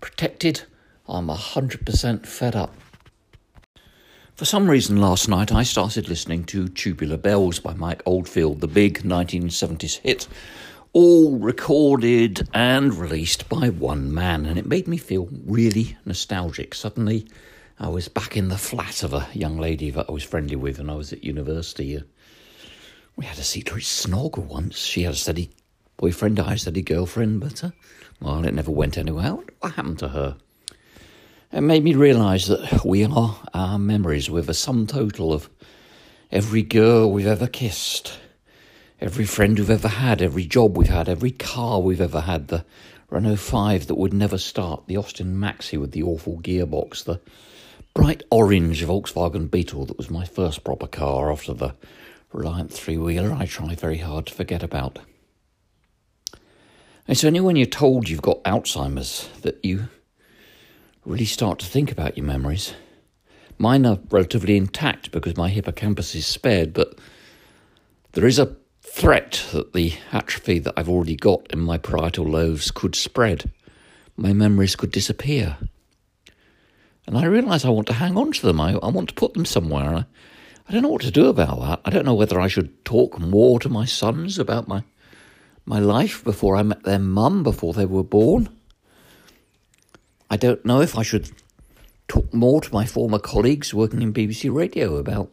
protected. 0.00 0.62
I'm 1.08 1.28
100% 1.28 2.26
fed 2.26 2.56
up. 2.56 2.74
For 4.34 4.44
some 4.44 4.70
reason, 4.70 4.96
last 4.96 5.28
night 5.28 5.52
I 5.52 5.62
started 5.64 6.08
listening 6.08 6.44
to 6.44 6.68
Tubular 6.68 7.18
Bells 7.18 7.58
by 7.58 7.74
Mike 7.74 8.02
Oldfield, 8.06 8.60
the 8.60 8.68
big 8.68 9.02
1970s 9.02 9.98
hit, 9.98 10.28
all 10.92 11.38
recorded 11.38 12.48
and 12.54 12.94
released 12.94 13.48
by 13.48 13.68
one 13.68 14.12
man, 14.14 14.46
and 14.46 14.58
it 14.58 14.66
made 14.66 14.88
me 14.88 14.96
feel 14.96 15.28
really 15.44 15.98
nostalgic. 16.06 16.74
Suddenly, 16.74 17.26
I 17.78 17.88
was 17.88 18.08
back 18.08 18.36
in 18.36 18.48
the 18.48 18.56
flat 18.56 19.02
of 19.02 19.12
a 19.12 19.28
young 19.34 19.58
lady 19.58 19.90
that 19.90 20.06
I 20.08 20.12
was 20.12 20.24
friendly 20.24 20.56
with 20.56 20.78
when 20.78 20.90
I 20.90 20.94
was 20.94 21.12
at 21.12 21.22
university. 21.22 22.02
We 23.16 23.24
had 23.26 23.38
a 23.38 23.42
secret 23.42 23.84
snog 23.84 24.38
once. 24.38 24.78
She 24.78 25.02
had 25.02 25.14
a 25.14 25.16
steady 25.18 25.50
boyfriend, 25.96 26.40
I 26.40 26.44
had 26.44 26.56
a 26.56 26.60
steady 26.60 26.82
girlfriend, 26.82 27.40
but, 27.40 27.62
uh, 27.62 27.70
well, 28.20 28.44
it 28.44 28.54
never 28.54 28.70
went 28.70 28.98
anywhere. 28.98 29.36
What 29.60 29.72
happened 29.72 29.98
to 30.00 30.08
her? 30.08 30.36
It 31.52 31.62
made 31.62 31.82
me 31.82 31.94
realise 31.94 32.46
that 32.46 32.84
we 32.84 33.04
are 33.04 33.36
our 33.54 33.78
memories 33.78 34.30
a 34.48 34.54
sum 34.54 34.86
total 34.86 35.32
of 35.32 35.50
every 36.30 36.62
girl 36.62 37.10
we've 37.10 37.26
ever 37.26 37.46
kissed, 37.46 38.18
every 39.00 39.24
friend 39.24 39.58
we've 39.58 39.70
ever 39.70 39.88
had, 39.88 40.22
every 40.22 40.44
job 40.44 40.76
we've 40.76 40.88
had, 40.88 41.08
every 41.08 41.32
car 41.32 41.80
we've 41.80 42.00
ever 42.00 42.20
had, 42.20 42.48
the 42.48 42.64
Renault 43.08 43.36
5 43.36 43.88
that 43.88 43.96
would 43.96 44.12
never 44.12 44.38
start, 44.38 44.84
the 44.86 44.96
Austin 44.96 45.34
Maxi 45.34 45.78
with 45.78 45.90
the 45.90 46.04
awful 46.04 46.38
gearbox, 46.38 47.04
the 47.04 47.20
bright 47.94 48.22
orange 48.30 48.84
Volkswagen 48.84 49.50
Beetle 49.50 49.86
that 49.86 49.96
was 49.96 50.10
my 50.10 50.24
first 50.24 50.62
proper 50.62 50.86
car 50.86 51.32
after 51.32 51.52
the 51.52 51.74
Reliant 52.32 52.72
three 52.72 52.96
wheeler 52.96 53.32
I 53.32 53.46
try 53.46 53.74
very 53.74 53.98
hard 53.98 54.26
to 54.26 54.34
forget 54.34 54.62
about. 54.62 55.00
It's 57.10 57.24
only 57.24 57.40
when 57.40 57.56
you're 57.56 57.66
told 57.66 58.08
you've 58.08 58.22
got 58.22 58.44
Alzheimer's 58.44 59.28
that 59.42 59.64
you 59.64 59.88
really 61.04 61.24
start 61.24 61.58
to 61.58 61.66
think 61.66 61.90
about 61.90 62.16
your 62.16 62.24
memories. 62.24 62.72
Mine 63.58 63.84
are 63.84 63.98
relatively 64.10 64.56
intact 64.56 65.10
because 65.10 65.36
my 65.36 65.48
hippocampus 65.48 66.14
is 66.14 66.24
spared, 66.24 66.72
but 66.72 66.96
there 68.12 68.28
is 68.28 68.38
a 68.38 68.54
threat 68.82 69.44
that 69.50 69.72
the 69.72 69.94
atrophy 70.12 70.60
that 70.60 70.74
I've 70.76 70.88
already 70.88 71.16
got 71.16 71.52
in 71.52 71.58
my 71.58 71.78
parietal 71.78 72.26
lobes 72.26 72.70
could 72.70 72.94
spread. 72.94 73.50
My 74.16 74.32
memories 74.32 74.76
could 74.76 74.92
disappear. 74.92 75.56
And 77.08 77.18
I 77.18 77.24
realise 77.24 77.64
I 77.64 77.70
want 77.70 77.88
to 77.88 77.94
hang 77.94 78.16
on 78.16 78.30
to 78.30 78.46
them. 78.46 78.60
I, 78.60 78.74
I 78.74 78.88
want 78.88 79.08
to 79.08 79.16
put 79.16 79.34
them 79.34 79.46
somewhere. 79.46 79.96
I, 79.96 80.06
I 80.68 80.72
don't 80.72 80.82
know 80.82 80.90
what 80.90 81.02
to 81.02 81.10
do 81.10 81.26
about 81.26 81.58
that. 81.58 81.80
I 81.84 81.90
don't 81.90 82.06
know 82.06 82.14
whether 82.14 82.38
I 82.38 82.46
should 82.46 82.84
talk 82.84 83.18
more 83.18 83.58
to 83.58 83.68
my 83.68 83.84
sons 83.84 84.38
about 84.38 84.68
my 84.68 84.84
my 85.64 85.78
life 85.78 86.24
before 86.24 86.56
I 86.56 86.62
met 86.62 86.84
their 86.84 86.98
mum, 86.98 87.42
before 87.42 87.72
they 87.72 87.86
were 87.86 88.04
born. 88.04 88.48
I 90.28 90.36
don't 90.36 90.64
know 90.64 90.80
if 90.80 90.96
I 90.96 91.02
should 91.02 91.30
talk 92.08 92.32
more 92.32 92.60
to 92.60 92.72
my 92.72 92.86
former 92.86 93.18
colleagues 93.18 93.72
working 93.72 94.02
in 94.02 94.12
BBC 94.12 94.52
Radio 94.52 94.96
about 94.96 95.30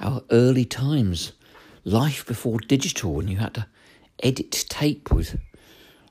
our 0.00 0.22
early 0.30 0.64
times, 0.64 1.32
life 1.84 2.26
before 2.26 2.58
digital, 2.58 3.14
when 3.14 3.28
you 3.28 3.36
had 3.36 3.54
to 3.54 3.66
edit 4.22 4.50
tape 4.68 5.12
with 5.12 5.38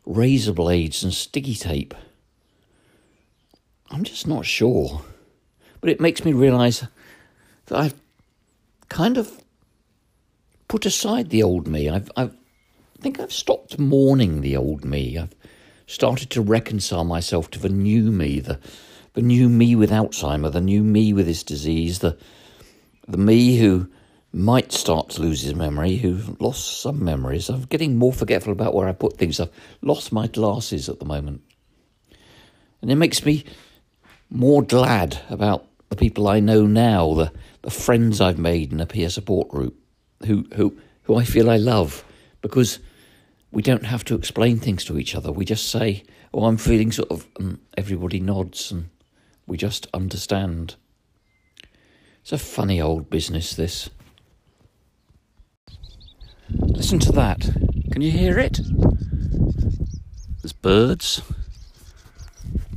razor 0.06 0.54
blades 0.54 1.04
and 1.04 1.14
sticky 1.14 1.56
tape. 1.56 1.94
I'm 3.90 4.04
just 4.04 4.28
not 4.28 4.46
sure. 4.46 5.02
But 5.82 5.90
it 5.90 6.00
makes 6.00 6.24
me 6.24 6.32
realise 6.34 6.86
that 7.66 7.80
I've 7.80 7.96
kind 8.88 9.18
of 9.18 9.42
put 10.68 10.86
aside 10.86 11.30
the 11.30 11.44
old 11.44 11.68
me. 11.68 11.90
I've, 11.90 12.10
I've, 12.16 12.36
I 13.02 13.04
think 13.04 13.20
I've 13.20 13.34
stopped 13.34 13.80
mourning 13.80 14.42
the 14.42 14.56
old 14.56 14.86
me. 14.86 15.18
I've 15.18 15.34
started 15.88 16.30
to 16.30 16.42
reconcile 16.42 17.04
myself 17.04 17.50
to 17.50 17.60
the 17.60 17.68
new 17.68 18.12
me, 18.12 18.40
the 18.40 18.60
the 19.14 19.24
new 19.24 19.50
me 19.50 19.76
with 19.76 19.90
Alzheimer, 19.90 20.52
the 20.52 20.62
new 20.62 20.84
me 20.84 21.12
with 21.12 21.26
this 21.26 21.42
disease, 21.42 21.98
the 21.98 22.16
the 23.08 23.18
me 23.18 23.58
who 23.58 23.90
might 24.32 24.72
start 24.72 25.10
to 25.10 25.22
lose 25.24 25.42
his 25.42 25.56
memory, 25.56 25.96
who 25.96 26.38
lost 26.40 26.80
some 26.80 27.04
memories. 27.04 27.50
I'm 27.50 27.64
getting 27.64 27.98
more 27.98 28.14
forgetful 28.14 28.54
about 28.54 28.76
where 28.76 28.88
I 28.88 28.92
put 28.92 29.18
things. 29.18 29.40
I've 29.40 29.50
lost 29.82 30.12
my 30.12 30.28
glasses 30.28 30.88
at 30.88 31.00
the 31.00 31.06
moment. 31.06 31.42
And 32.84 32.92
it 32.92 32.98
makes 32.98 33.26
me 33.26 33.46
more 34.30 34.62
glad 34.62 35.20
about 35.28 35.66
the 35.90 35.96
people 35.96 36.28
I 36.28 36.40
know 36.40 36.68
now, 36.68 37.16
the, 37.16 37.34
the 37.64 37.72
friends 37.72 38.22
I've 38.22 38.38
made 38.38 38.72
in 38.72 38.80
a 38.80 38.86
peer 38.86 39.10
support 39.10 39.50
group, 39.50 39.76
who, 40.28 40.46
who, 40.54 40.78
who 41.02 41.16
I 41.16 41.26
feel 41.26 41.50
I 41.50 41.58
love, 41.58 42.06
because 42.44 42.78
we 43.52 43.62
don't 43.62 43.86
have 43.86 44.06
to 44.06 44.16
explain 44.16 44.60
things 44.60 44.86
to 44.86 44.98
each 44.98 45.16
other. 45.16 45.32
We 45.32 45.46
just 45.46 45.70
say, 45.70 46.04
"Oh, 46.34 46.46
I'm 46.46 46.58
feeling 46.58 46.92
sort 46.92 47.12
of." 47.12 47.28
And 47.38 47.60
everybody 47.78 48.20
nods, 48.20 48.72
and 48.72 48.90
we 49.46 49.58
just 49.58 49.88
understand. 49.94 50.76
It's 52.22 52.32
a 52.32 52.38
funny 52.38 52.80
old 52.80 53.10
business, 53.10 53.54
this. 53.54 53.90
Listen 56.50 57.00
to 57.00 57.12
that. 57.14 57.40
Can 57.92 58.02
you 58.02 58.12
hear 58.12 58.38
it? 58.40 58.60
There's 60.42 60.54
birds. 60.54 61.22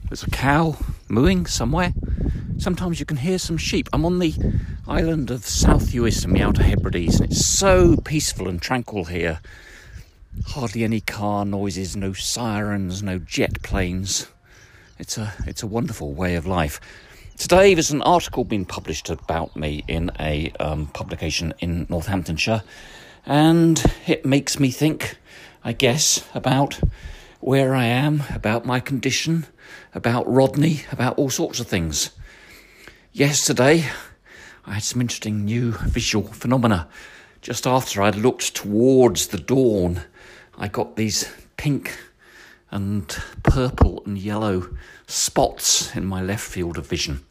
There's 0.08 0.22
a 0.22 0.30
cow 0.30 0.76
mooing 1.08 1.46
somewhere. 1.46 1.92
Sometimes 2.58 3.00
you 3.00 3.06
can 3.06 3.18
hear 3.18 3.38
some 3.38 3.56
sheep. 3.56 3.88
I'm 3.92 4.04
on 4.04 4.18
the 4.18 4.34
island 4.86 5.30
of 5.30 5.46
South 5.46 5.92
Uist 5.92 6.24
in 6.24 6.32
the 6.32 6.42
Outer 6.42 6.62
Hebrides, 6.62 7.20
and 7.20 7.30
it's 7.30 7.44
so 7.44 7.96
peaceful 7.96 8.48
and 8.48 8.60
tranquil 8.60 9.04
here 9.04 9.40
hardly 10.46 10.84
any 10.84 11.00
car 11.00 11.44
noises, 11.44 11.96
no 11.96 12.12
sirens, 12.12 13.02
no 13.02 13.18
jet 13.18 13.62
planes. 13.62 14.28
It's 14.98 15.18
a 15.18 15.32
it's 15.46 15.62
a 15.62 15.66
wonderful 15.66 16.12
way 16.12 16.34
of 16.34 16.46
life. 16.46 16.80
Today 17.36 17.74
there's 17.74 17.90
an 17.90 18.02
article 18.02 18.44
being 18.44 18.64
published 18.64 19.10
about 19.10 19.56
me 19.56 19.84
in 19.88 20.10
a 20.20 20.52
um, 20.60 20.86
publication 20.86 21.52
in 21.58 21.86
Northamptonshire, 21.88 22.62
and 23.26 23.82
it 24.06 24.24
makes 24.24 24.60
me 24.60 24.70
think, 24.70 25.18
I 25.64 25.72
guess, 25.72 26.26
about 26.34 26.80
where 27.40 27.74
I 27.74 27.84
am, 27.84 28.22
about 28.32 28.64
my 28.64 28.80
condition, 28.80 29.46
about 29.94 30.26
Rodney, 30.26 30.82
about 30.92 31.18
all 31.18 31.30
sorts 31.30 31.60
of 31.60 31.66
things. 31.66 32.10
Yesterday, 33.12 33.84
I 34.66 34.74
had 34.74 34.82
some 34.82 35.00
interesting 35.00 35.44
new 35.44 35.72
visual 35.72 36.28
phenomena. 36.28 36.88
Just 37.42 37.66
after 37.66 38.00
I'd 38.00 38.16
looked 38.16 38.54
towards 38.54 39.26
the 39.26 39.38
dawn 39.38 40.02
I 40.58 40.68
got 40.68 40.96
these 40.96 41.32
pink 41.56 41.96
and 42.70 43.08
purple 43.42 44.02
and 44.06 44.18
yellow 44.18 44.68
spots 45.06 45.94
in 45.94 46.04
my 46.04 46.22
left 46.22 46.44
field 46.44 46.78
of 46.78 46.86
vision. 46.86 47.24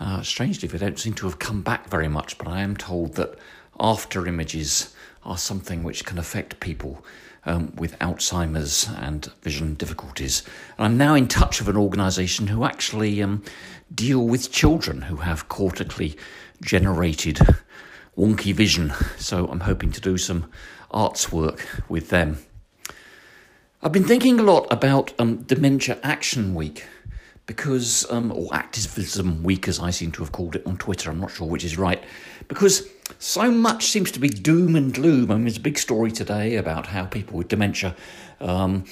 Uh, 0.00 0.22
strangely, 0.22 0.68
they 0.68 0.78
don't 0.78 0.98
seem 0.98 1.14
to 1.14 1.26
have 1.26 1.38
come 1.38 1.62
back 1.62 1.88
very 1.88 2.08
much, 2.08 2.38
but 2.38 2.46
I 2.46 2.60
am 2.60 2.76
told 2.76 3.14
that 3.14 3.36
after 3.80 4.26
images 4.26 4.94
are 5.24 5.38
something 5.38 5.82
which 5.82 6.04
can 6.04 6.18
affect 6.18 6.60
people 6.60 7.04
um, 7.44 7.72
with 7.76 7.98
Alzheimer's 7.98 8.88
and 8.98 9.26
vision 9.42 9.74
difficulties. 9.74 10.42
And 10.76 10.86
I'm 10.86 10.96
now 10.96 11.14
in 11.14 11.28
touch 11.28 11.60
with 11.60 11.68
an 11.68 11.76
organisation 11.76 12.46
who 12.48 12.64
actually 12.64 13.22
um, 13.22 13.42
deal 13.92 14.26
with 14.26 14.52
children 14.52 15.02
who 15.02 15.16
have 15.16 15.48
cortically 15.48 16.16
generated 16.62 17.40
wonky 18.16 18.52
vision. 18.52 18.92
So 19.16 19.46
I'm 19.46 19.60
hoping 19.60 19.92
to 19.92 20.00
do 20.00 20.18
some 20.18 20.50
arts 20.90 21.32
work 21.32 21.66
with 21.88 22.10
them. 22.10 22.38
I've 23.80 23.92
been 23.92 24.02
thinking 24.02 24.40
a 24.40 24.42
lot 24.42 24.66
about 24.72 25.12
um, 25.20 25.44
Dementia 25.44 25.98
Action 26.02 26.56
Week 26.56 26.84
because, 27.46 28.10
um, 28.10 28.32
or 28.32 28.52
Activism 28.52 29.44
Week 29.44 29.68
as 29.68 29.78
I 29.78 29.90
seem 29.90 30.10
to 30.12 30.22
have 30.24 30.32
called 30.32 30.56
it 30.56 30.66
on 30.66 30.78
Twitter, 30.78 31.12
I'm 31.12 31.20
not 31.20 31.30
sure 31.30 31.46
which 31.46 31.62
is 31.62 31.78
right, 31.78 32.02
because 32.48 32.88
so 33.20 33.52
much 33.52 33.86
seems 33.86 34.10
to 34.10 34.18
be 34.18 34.28
doom 34.28 34.74
and 34.74 34.92
gloom. 34.92 35.30
I 35.30 35.34
mean, 35.34 35.44
there's 35.44 35.58
a 35.58 35.60
big 35.60 35.78
story 35.78 36.10
today 36.10 36.56
about 36.56 36.88
how 36.88 37.06
people 37.06 37.38
with 37.38 37.46
dementia 37.46 37.94
um, 38.40 38.84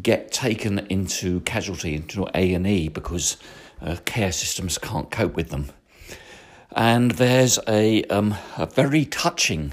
get 0.00 0.32
taken 0.32 0.78
into 0.88 1.40
casualty, 1.40 1.94
into 1.94 2.26
A&E 2.34 2.88
because 2.88 3.36
uh, 3.82 3.96
care 4.06 4.32
systems 4.32 4.78
can't 4.78 5.10
cope 5.10 5.34
with 5.34 5.50
them. 5.50 5.68
And 6.72 7.10
there's 7.10 7.58
a, 7.68 8.04
um, 8.04 8.36
a 8.56 8.64
very 8.64 9.04
touching 9.04 9.72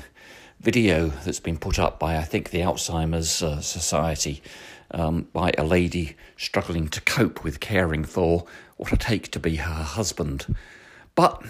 video 0.60 1.08
that's 1.08 1.40
been 1.40 1.58
put 1.58 1.80
up 1.80 2.00
by, 2.00 2.18
I 2.18 2.24
think, 2.24 2.50
the 2.50 2.62
Alzheimer's 2.62 3.44
uh, 3.44 3.62
Society 3.62 4.42
um, 4.92 5.28
by 5.34 5.52
a 5.58 5.64
lady 5.64 6.16
struggling 6.36 6.88
to 6.90 7.02
cope 7.02 7.44
with 7.44 7.60
caring 7.60 8.04
for 8.04 8.46
what 8.78 8.94
I 8.94 8.96
take 8.96 9.32
to 9.32 9.40
be 9.40 9.58
her 9.58 9.84
husband. 9.84 10.56
But 11.16 11.44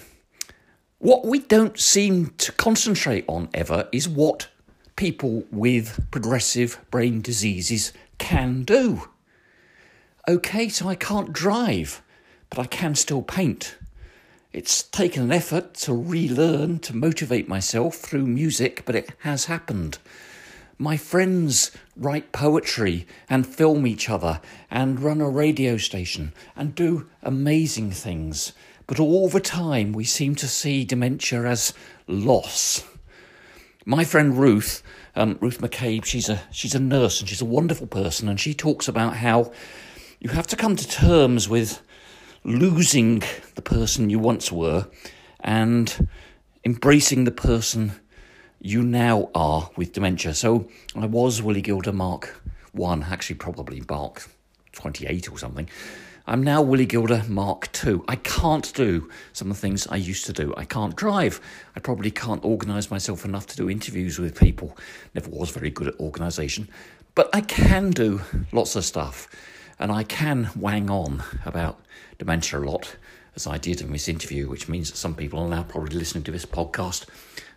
what 0.99 1.25
we 1.25 1.39
don't 1.39 1.79
seem 1.79 2.33
to 2.37 2.51
concentrate 2.51 3.25
on 3.27 3.49
ever 3.53 3.87
is 3.91 4.09
what 4.09 4.49
people 4.95 5.43
with 5.51 6.05
progressive 6.11 6.83
brain 6.89 7.21
diseases 7.21 7.93
can 8.17 8.63
do. 8.63 9.09
Okay, 10.27 10.67
so 10.69 10.89
I 10.89 10.95
can't 10.95 11.31
drive, 11.31 12.01
but 12.49 12.59
I 12.59 12.65
can 12.65 12.95
still 12.95 13.21
paint. 13.21 13.77
It's 14.57 14.81
taken 14.81 15.21
an 15.21 15.31
effort 15.31 15.75
to 15.85 15.93
relearn 15.93 16.79
to 16.79 16.95
motivate 16.95 17.47
myself 17.47 17.97
through 17.97 18.25
music, 18.25 18.81
but 18.87 18.95
it 18.95 19.11
has 19.19 19.45
happened. 19.45 19.99
My 20.79 20.97
friends 20.97 21.69
write 21.95 22.31
poetry 22.31 23.05
and 23.29 23.45
film 23.45 23.85
each 23.85 24.09
other 24.09 24.41
and 24.71 24.99
run 24.99 25.21
a 25.21 25.29
radio 25.29 25.77
station 25.77 26.33
and 26.55 26.73
do 26.73 27.07
amazing 27.21 27.91
things. 27.91 28.51
But 28.87 28.99
all 28.99 29.29
the 29.29 29.39
time, 29.39 29.93
we 29.93 30.05
seem 30.05 30.33
to 30.37 30.47
see 30.47 30.83
dementia 30.83 31.43
as 31.43 31.75
loss. 32.07 32.83
My 33.85 34.03
friend 34.03 34.39
Ruth, 34.39 34.81
um, 35.15 35.37
Ruth 35.39 35.61
McCabe, 35.61 36.03
she's 36.03 36.29
a 36.29 36.41
she's 36.51 36.73
a 36.73 36.79
nurse 36.79 37.19
and 37.19 37.29
she's 37.29 37.43
a 37.43 37.45
wonderful 37.45 37.85
person, 37.85 38.27
and 38.27 38.39
she 38.39 38.55
talks 38.55 38.87
about 38.87 39.17
how 39.17 39.51
you 40.19 40.31
have 40.31 40.47
to 40.47 40.55
come 40.55 40.75
to 40.75 40.87
terms 40.89 41.47
with 41.47 41.79
losing 42.47 43.21
the 43.55 43.61
person 43.61 44.09
you 44.09 44.17
once 44.17 44.51
were 44.51 44.87
and 45.41 46.07
embracing 46.63 47.25
the 47.25 47.31
person 47.31 47.91
you 48.61 48.81
now 48.81 49.29
are 49.35 49.69
with 49.75 49.91
dementia. 49.91 50.33
So 50.33 50.69
I 50.95 51.05
was 51.05 51.41
Willie 51.41 51.61
Gilder 51.61 51.91
Mark 51.91 52.41
1, 52.71 53.03
actually, 53.03 53.35
probably 53.35 53.83
Mark 53.89 54.29
28 54.71 55.29
or 55.29 55.37
something. 55.37 55.69
I'm 56.25 56.41
now 56.41 56.61
Willie 56.61 56.85
Gilder 56.85 57.23
Mark 57.27 57.69
2. 57.73 58.05
I 58.07 58.15
can't 58.15 58.73
do 58.73 59.09
some 59.33 59.51
of 59.51 59.57
the 59.57 59.61
things 59.61 59.85
I 59.87 59.97
used 59.97 60.25
to 60.25 60.33
do. 60.33 60.53
I 60.55 60.63
can't 60.63 60.95
drive. 60.95 61.41
I 61.75 61.81
probably 61.81 62.11
can't 62.11 62.43
organise 62.45 62.89
myself 62.89 63.25
enough 63.25 63.45
to 63.47 63.57
do 63.57 63.69
interviews 63.69 64.19
with 64.19 64.39
people. 64.39 64.77
Never 65.13 65.29
was 65.29 65.49
very 65.49 65.69
good 65.69 65.89
at 65.89 65.99
organisation. 65.99 66.69
But 67.13 67.29
I 67.33 67.41
can 67.41 67.91
do 67.91 68.21
lots 68.53 68.75
of 68.77 68.85
stuff. 68.85 69.27
And 69.79 69.91
I 69.91 70.03
can 70.03 70.49
wang 70.55 70.89
on 70.89 71.23
about 71.45 71.79
dementia 72.17 72.59
a 72.59 72.61
lot, 72.61 72.95
as 73.35 73.45
I 73.45 73.57
did 73.57 73.81
in 73.81 73.91
this 73.91 74.07
interview, 74.07 74.49
which 74.49 74.67
means 74.67 74.89
that 74.89 74.97
some 74.97 75.15
people 75.15 75.39
are 75.39 75.49
now 75.49 75.63
probably 75.63 75.95
listening 75.95 76.23
to 76.25 76.31
this 76.31 76.45
podcast 76.45 77.05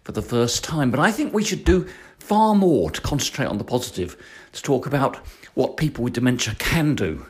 for 0.05 0.12
the 0.12 0.23
first 0.23 0.62
time. 0.62 0.91
But 0.91 1.00
I 1.00 1.11
think 1.11 1.33
we 1.33 1.45
should 1.45 1.65
do 1.65 1.89
far 2.19 2.55
more 2.55 2.91
to 2.91 3.00
concentrate 3.00 3.47
on 3.47 3.59
the 3.59 3.65
positive, 3.65 4.17
to 4.53 4.62
talk 4.62 4.87
about 4.87 5.17
what 5.55 5.77
people 5.77 6.05
with 6.05 6.12
dementia 6.12 6.55
can 6.59 6.95
do, 6.95 7.27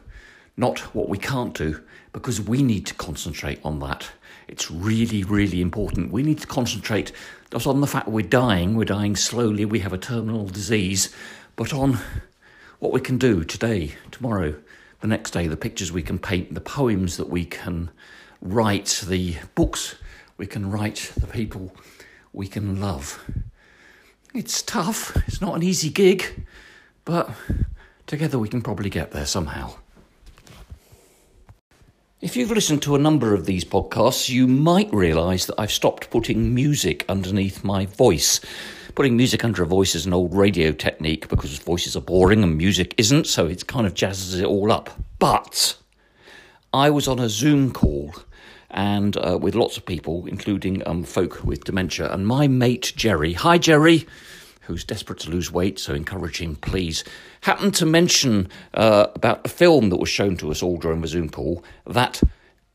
not 0.57 0.81
what 0.95 1.09
we 1.09 1.19
can't 1.19 1.55
do, 1.55 1.81
because 2.13 2.41
we 2.41 2.63
need 2.63 2.87
to 2.87 2.95
concentrate 2.95 3.61
on 3.65 3.79
that. 3.81 4.11
It's 4.49 4.71
really, 4.71 5.23
really 5.23 5.61
important. 5.61 6.11
We 6.11 6.25
need 6.25 6.41
to 6.41 6.47
concentrate 6.47 7.13
not 7.53 7.67
on 7.67 7.81
the 7.81 7.87
fact 7.87 8.09
we're 8.09 8.27
dying, 8.27 8.75
we're 8.75 8.85
dying 8.85 9.15
slowly, 9.15 9.65
we 9.65 9.79
have 9.81 9.93
a 9.93 9.99
terminal 9.99 10.47
disease, 10.47 11.15
but 11.55 11.73
on 11.73 11.99
what 12.81 12.93
we 12.93 13.01
can 13.01 13.19
do 13.19 13.45
today, 13.45 13.95
tomorrow, 14.11 14.55
the 15.01 15.09
next 15.09 15.31
day, 15.33 15.47
the 15.47 15.57
pictures 15.57 15.91
we 15.91 16.03
can 16.03 16.19
paint, 16.19 16.55
the 16.55 16.61
poems 16.61 17.17
that 17.17 17.29
we 17.29 17.45
can 17.45 17.91
write, 18.41 19.05
the 19.07 19.37
books 19.55 19.97
we 20.37 20.47
can 20.47 20.71
write, 20.71 21.13
the 21.17 21.27
people 21.27 21.75
we 22.33 22.47
can 22.47 22.81
love. 22.81 23.25
It's 24.35 24.63
tough, 24.63 25.17
it's 25.27 25.41
not 25.41 25.57
an 25.57 25.63
easy 25.63 25.91
gig, 25.91 26.47
but 27.05 27.31
together 28.07 28.39
we 28.39 28.49
can 28.49 28.63
probably 28.63 28.91
get 28.91 29.11
there 29.11 29.27
somehow. 29.27 29.75
If 32.21 32.37
you've 32.37 32.51
listened 32.51 32.83
to 32.83 32.95
a 32.95 32.99
number 32.99 33.33
of 33.33 33.47
these 33.47 33.65
podcasts, 33.65 34.29
you 34.29 34.47
might 34.47 34.93
realise 34.93 35.47
that 35.47 35.59
I've 35.59 35.73
stopped 35.73 36.11
putting 36.11 36.55
music 36.55 37.03
underneath 37.09 37.65
my 37.65 37.87
voice. 37.87 38.43
Putting 38.95 39.17
music 39.17 39.43
under 39.43 39.63
a 39.63 39.67
voice 39.67 39.95
is 39.95 40.05
an 40.05 40.13
old 40.13 40.35
radio 40.35 40.71
technique 40.73 41.29
because 41.29 41.59
voices 41.61 41.97
are 41.97 42.03
boring 42.03 42.43
and 42.43 42.59
music 42.59 42.95
isn't, 42.99 43.27
so 43.27 43.47
it 43.47 43.67
kind 43.67 43.87
of 43.87 43.95
jazzes 43.95 44.39
it 44.39 44.45
all 44.45 44.71
up. 44.71 44.91
But 45.19 45.79
I 46.75 46.91
was 46.91 47.09
on 47.09 47.19
a 47.19 47.31
Zoom 47.31 47.73
call 47.73 48.15
and 48.71 49.17
uh, 49.17 49.39
with 49.41 49.55
lots 49.55 49.79
of 49.79 49.87
people, 49.87 50.27
including 50.27 50.87
um, 50.87 51.05
folk 51.05 51.43
with 51.43 51.65
dementia. 51.65 52.13
And 52.13 52.27
my 52.27 52.47
mate 52.47 52.93
Jerry, 52.97 53.33
hi 53.33 53.57
Jerry, 53.57 54.07
who's 54.71 54.85
desperate 54.85 55.19
to 55.19 55.31
lose 55.31 55.51
weight, 55.51 55.79
so 55.79 55.93
encourage 55.93 56.41
him, 56.41 56.55
please, 56.55 57.03
happened 57.43 57.75
to 57.75 57.85
mention 57.85 58.49
uh, 58.75 59.09
about 59.17 59.45
a 59.45 59.49
film 59.49 59.91
that 59.91 59.97
was 59.97 60.09
shown 60.09 60.37
to 60.37 60.51
us 60.51 60.63
all 60.63 60.77
during 60.77 61.01
the 61.01 61.09
Zoom 61.09 61.29
call 61.29 61.65
that 61.87 62.23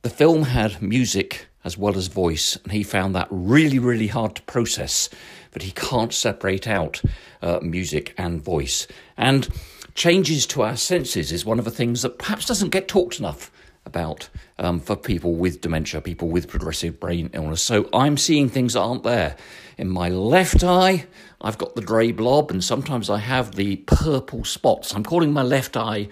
the 0.01 0.09
film 0.09 0.43
had 0.43 0.81
music 0.81 1.47
as 1.63 1.77
well 1.77 1.97
as 1.97 2.07
voice, 2.07 2.57
and 2.57 2.73
he 2.73 2.83
found 2.83 3.15
that 3.15 3.27
really, 3.31 3.79
really 3.79 4.07
hard 4.07 4.35
to 4.35 4.41
process. 4.43 5.09
That 5.51 5.63
he 5.63 5.71
can't 5.71 6.13
separate 6.13 6.67
out 6.67 7.01
uh, 7.41 7.59
music 7.61 8.13
and 8.17 8.43
voice. 8.43 8.87
And 9.15 9.47
changes 9.95 10.45
to 10.47 10.63
our 10.63 10.75
senses 10.75 11.31
is 11.31 11.45
one 11.45 11.59
of 11.59 11.65
the 11.65 11.71
things 11.71 12.01
that 12.01 12.19
perhaps 12.19 12.45
doesn't 12.45 12.69
get 12.69 12.89
talked 12.89 13.19
enough 13.19 13.51
about 13.85 14.27
um, 14.59 14.79
for 14.79 14.95
people 14.95 15.33
with 15.33 15.61
dementia, 15.61 16.01
people 16.01 16.27
with 16.27 16.49
progressive 16.49 16.99
brain 16.99 17.29
illness. 17.33 17.61
So 17.61 17.89
I'm 17.93 18.17
seeing 18.17 18.49
things 18.49 18.73
that 18.73 18.81
aren't 18.81 19.03
there. 19.03 19.37
In 19.77 19.89
my 19.89 20.09
left 20.09 20.63
eye, 20.63 21.05
I've 21.41 21.57
got 21.57 21.75
the 21.75 21.81
grey 21.81 22.11
blob, 22.11 22.49
and 22.49 22.63
sometimes 22.63 23.09
I 23.09 23.17
have 23.19 23.55
the 23.55 23.77
purple 23.77 24.45
spots. 24.45 24.93
I'm 24.93 25.03
calling 25.03 25.33
my 25.33 25.43
left 25.43 25.75
eye 25.75 26.07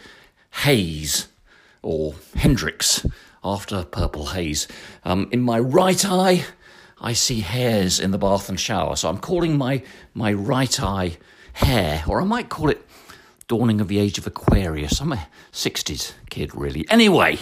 haze 0.63 1.28
or 1.82 2.15
Hendrix 2.36 3.06
after 3.43 3.84
purple 3.84 4.28
haze. 4.28 4.67
Um, 5.04 5.30
in 5.32 5.41
my 5.41 5.60
right 5.60 6.04
eye, 6.06 6.45
I 6.99 7.13
see 7.13 7.41
hairs 7.41 7.99
in 7.99 8.12
the 8.12 8.17
bath 8.17 8.49
and 8.49 8.60
shower. 8.60 8.95
So 8.95 9.10
I'm 9.10 9.17
calling 9.17 9.58
my, 9.58 9.84
my 10.13 10.34
right 10.34 10.80
eye 10.82 11.17
hair, 11.54 12.04
or 12.08 12.21
I 12.21 12.26
might 12.26 12.49
call 12.49 12.69
it 12.69 12.86
dawning 13.47 13.82
of 13.82 13.88
the 13.88 13.99
age 13.99 14.17
of 14.17 14.28
Aquarius. 14.28 14.99
I'm 14.99 15.13
a 15.13 15.28
60s 15.52 16.13
kid, 16.30 16.56
really. 16.56 16.86
Anyway, 16.89 17.39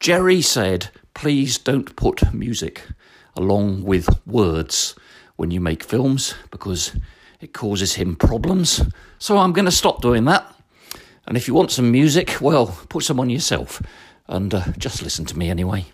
Jerry 0.00 0.42
said, 0.42 0.90
please 1.14 1.58
don't 1.58 1.94
put 1.96 2.32
music 2.32 2.82
along 3.38 3.84
with 3.84 4.08
words 4.26 4.94
when 5.36 5.50
you 5.50 5.60
make 5.60 5.82
films 5.82 6.34
because 6.50 6.94
it 7.40 7.52
causes 7.52 7.94
him 7.94 8.16
problems. 8.16 8.82
So 9.18 9.38
I'm 9.38 9.52
going 9.52 9.64
to 9.64 9.70
stop 9.70 10.02
doing 10.02 10.24
that. 10.24 10.52
And 11.26 11.36
if 11.36 11.46
you 11.46 11.54
want 11.54 11.70
some 11.70 11.90
music, 11.90 12.38
well, 12.40 12.66
put 12.88 13.04
some 13.04 13.20
on 13.20 13.30
yourself 13.30 13.80
and 14.26 14.52
uh, 14.52 14.64
just 14.76 15.02
listen 15.02 15.24
to 15.26 15.38
me 15.38 15.48
anyway. 15.48 15.86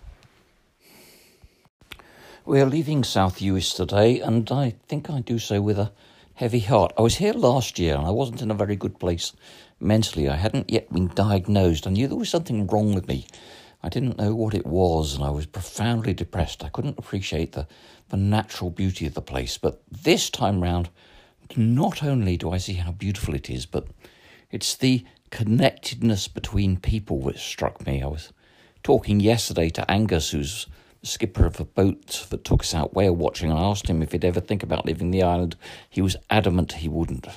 We're 2.45 2.65
leaving 2.65 3.03
South 3.03 3.39
Uist 3.39 3.75
today, 3.75 4.19
and 4.19 4.51
I 4.51 4.75
think 4.87 5.09
I 5.09 5.21
do 5.21 5.39
so 5.39 5.61
with 5.61 5.79
a 5.79 5.91
heavy 6.35 6.59
heart. 6.59 6.93
I 6.97 7.01
was 7.01 7.15
here 7.15 7.33
last 7.33 7.79
year 7.79 7.95
and 7.95 8.05
I 8.05 8.11
wasn't 8.11 8.41
in 8.41 8.51
a 8.51 8.55
very 8.55 8.75
good 8.75 8.99
place 8.99 9.33
mentally. 9.79 10.29
I 10.29 10.35
hadn't 10.35 10.69
yet 10.69 10.91
been 10.91 11.07
diagnosed. 11.07 11.87
I 11.87 11.91
knew 11.91 12.07
there 12.07 12.17
was 12.17 12.29
something 12.29 12.67
wrong 12.67 12.93
with 12.93 13.07
me. 13.07 13.25
I 13.85 13.89
didn't 13.89 14.17
know 14.17 14.33
what 14.33 14.55
it 14.55 14.65
was, 14.65 15.13
and 15.13 15.23
I 15.23 15.29
was 15.29 15.45
profoundly 15.45 16.15
depressed. 16.15 16.63
I 16.63 16.69
couldn't 16.69 16.97
appreciate 16.97 17.51
the, 17.51 17.67
the 18.09 18.17
natural 18.17 18.71
beauty 18.71 19.05
of 19.05 19.13
the 19.13 19.21
place. 19.21 19.59
But 19.59 19.83
this 19.91 20.31
time 20.31 20.61
round, 20.61 20.89
not 21.55 22.03
only 22.03 22.35
do 22.35 22.51
I 22.51 22.57
see 22.57 22.73
how 22.73 22.93
beautiful 22.93 23.35
it 23.35 23.47
is, 23.47 23.67
but 23.67 23.87
it's 24.49 24.73
the 24.73 25.05
connectedness 25.29 26.27
between 26.27 26.77
people 26.77 27.21
that 27.25 27.37
struck 27.37 27.85
me. 27.85 28.01
I 28.01 28.07
was 28.07 28.33
talking 28.81 29.19
yesterday 29.19 29.69
to 29.69 29.91
Angus, 29.91 30.31
who's 30.31 30.65
the 31.01 31.07
skipper 31.07 31.45
of 31.45 31.59
a 31.59 31.65
boat 31.65 32.25
that 32.31 32.43
took 32.43 32.61
us 32.61 32.73
out 32.73 32.95
whale 32.95 33.15
watching, 33.15 33.51
and 33.51 33.59
I 33.59 33.65
asked 33.65 33.87
him 33.87 34.01
if 34.01 34.13
he'd 34.13 34.25
ever 34.25 34.39
think 34.39 34.63
about 34.63 34.87
leaving 34.87 35.11
the 35.11 35.21
island. 35.21 35.57
He 35.87 36.01
was 36.01 36.15
adamant 36.31 36.71
he 36.73 36.89
wouldn't. 36.89 37.27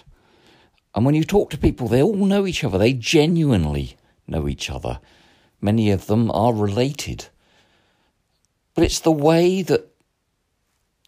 And 0.94 1.04
when 1.04 1.14
you 1.14 1.24
talk 1.24 1.50
to 1.50 1.58
people, 1.58 1.88
they 1.88 2.02
all 2.02 2.14
know 2.14 2.46
each 2.46 2.64
other. 2.64 2.78
They 2.78 2.94
genuinely 2.94 3.98
know 4.26 4.48
each 4.48 4.70
other. 4.70 4.98
Many 5.60 5.90
of 5.90 6.06
them 6.06 6.30
are 6.30 6.52
related. 6.52 7.28
But 8.74 8.84
it's 8.84 9.00
the 9.00 9.12
way 9.12 9.62
that 9.62 9.92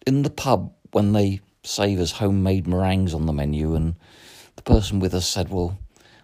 in 0.05 0.23
the 0.23 0.29
pub, 0.29 0.73
when 0.91 1.13
they 1.13 1.39
say 1.63 1.95
there's 1.95 2.13
homemade 2.13 2.67
meringues 2.67 3.13
on 3.13 3.25
the 3.25 3.33
menu, 3.33 3.75
and 3.75 3.95
the 4.55 4.61
person 4.61 4.99
with 4.99 5.13
us 5.13 5.27
said, 5.27 5.49
Well, 5.49 5.79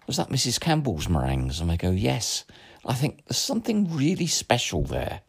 was 0.06 0.16
that 0.16 0.28
Mrs. 0.28 0.60
Campbell's 0.60 1.08
meringues? 1.08 1.60
And 1.60 1.70
I 1.70 1.76
go, 1.76 1.90
Yes. 1.90 2.44
I 2.84 2.94
think 2.94 3.24
there's 3.26 3.38
something 3.38 3.94
really 3.94 4.26
special 4.26 4.82
there, 4.82 5.20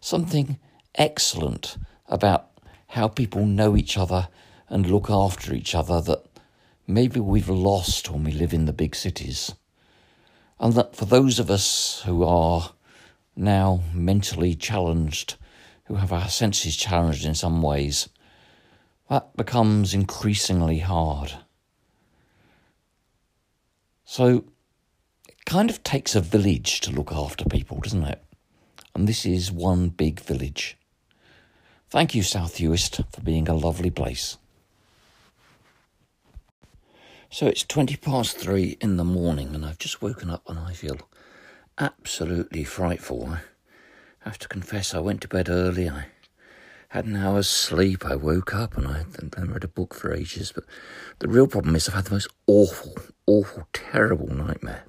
something 0.00 0.58
excellent 0.94 1.76
about 2.08 2.48
how 2.88 3.08
people 3.08 3.46
know 3.46 3.76
each 3.76 3.96
other 3.96 4.28
and 4.68 4.90
look 4.90 5.08
after 5.08 5.54
each 5.54 5.74
other 5.74 6.00
that 6.00 6.24
maybe 6.86 7.20
we've 7.20 7.48
lost 7.48 8.10
when 8.10 8.24
we 8.24 8.32
live 8.32 8.52
in 8.52 8.66
the 8.66 8.72
big 8.72 8.94
cities 8.94 9.54
and 10.60 10.74
that 10.74 10.94
for 10.94 11.06
those 11.06 11.38
of 11.38 11.50
us 11.50 12.02
who 12.04 12.22
are 12.22 12.72
now 13.34 13.80
mentally 13.94 14.54
challenged, 14.54 15.36
who 15.86 15.94
have 15.94 16.12
our 16.12 16.28
senses 16.28 16.76
challenged 16.76 17.24
in 17.24 17.34
some 17.34 17.62
ways, 17.62 18.10
that 19.08 19.34
becomes 19.36 19.94
increasingly 19.94 20.78
hard. 20.78 21.32
So 24.04 24.44
it 25.26 25.44
kind 25.46 25.70
of 25.70 25.82
takes 25.82 26.14
a 26.14 26.20
village 26.20 26.80
to 26.82 26.92
look 26.92 27.10
after 27.10 27.44
people, 27.46 27.80
doesn't 27.80 28.04
it? 28.04 28.22
And 28.94 29.08
this 29.08 29.24
is 29.24 29.50
one 29.50 29.88
big 29.88 30.20
village. 30.20 30.76
Thank 31.88 32.14
you, 32.14 32.22
South 32.22 32.58
Uist, 32.58 33.04
for 33.12 33.20
being 33.22 33.48
a 33.48 33.54
lovely 33.54 33.90
place. 33.90 34.36
So 37.32 37.46
it's 37.46 37.62
20 37.62 37.94
past 37.98 38.36
three 38.36 38.76
in 38.80 38.96
the 38.96 39.04
morning, 39.04 39.54
and 39.54 39.64
I've 39.64 39.78
just 39.78 40.02
woken 40.02 40.30
up 40.30 40.42
and 40.48 40.58
I 40.58 40.72
feel 40.72 40.98
absolutely 41.78 42.64
frightful. 42.64 43.24
I 43.28 43.38
have 44.28 44.38
to 44.40 44.48
confess, 44.48 44.94
I 44.94 44.98
went 44.98 45.20
to 45.20 45.28
bed 45.28 45.48
early. 45.48 45.88
I 45.88 46.06
had 46.88 47.04
an 47.04 47.14
hour's 47.14 47.48
sleep. 47.48 48.04
I 48.04 48.16
woke 48.16 48.52
up 48.52 48.76
and 48.76 48.88
I 48.88 49.04
had 49.38 49.48
read 49.48 49.62
a 49.62 49.68
book 49.68 49.94
for 49.94 50.12
ages. 50.12 50.50
But 50.52 50.64
the 51.20 51.28
real 51.28 51.46
problem 51.46 51.76
is 51.76 51.88
I've 51.88 51.94
had 51.94 52.06
the 52.06 52.14
most 52.14 52.32
awful, 52.48 52.96
awful, 53.28 53.68
terrible 53.72 54.34
nightmare. 54.34 54.82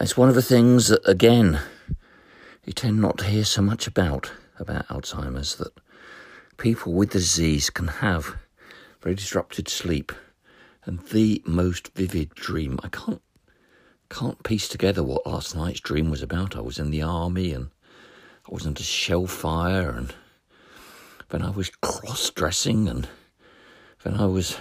It's 0.00 0.16
one 0.16 0.30
of 0.30 0.34
the 0.34 0.40
things 0.40 0.88
that, 0.88 1.06
again, 1.06 1.60
you 2.64 2.72
tend 2.72 3.02
not 3.02 3.18
to 3.18 3.26
hear 3.26 3.44
so 3.44 3.60
much 3.60 3.86
about, 3.86 4.32
about 4.58 4.88
Alzheimer's, 4.88 5.56
that 5.56 5.78
people 6.56 6.94
with 6.94 7.10
the 7.10 7.18
disease 7.18 7.68
can 7.68 7.88
have 7.88 8.36
very 9.02 9.14
disrupted 9.14 9.68
sleep 9.68 10.12
and 10.86 11.00
the 11.08 11.42
most 11.44 11.92
vivid 11.94 12.30
dream. 12.34 12.78
I 12.82 12.88
can't 12.88 13.20
can't 14.08 14.42
piece 14.44 14.68
together 14.68 15.02
what 15.02 15.26
last 15.26 15.56
night's 15.56 15.80
dream 15.80 16.10
was 16.10 16.22
about. 16.22 16.56
I 16.56 16.60
was 16.60 16.78
in 16.78 16.92
the 16.92 17.02
army 17.02 17.52
and 17.52 17.70
I 18.48 18.54
was 18.54 18.64
under 18.64 18.82
shell 18.82 19.26
fire 19.26 19.90
and 19.90 20.14
then 21.30 21.42
I 21.42 21.50
was 21.50 21.70
cross 21.82 22.30
dressing 22.30 22.88
and 22.88 23.08
then 24.04 24.14
I 24.14 24.26
was 24.26 24.58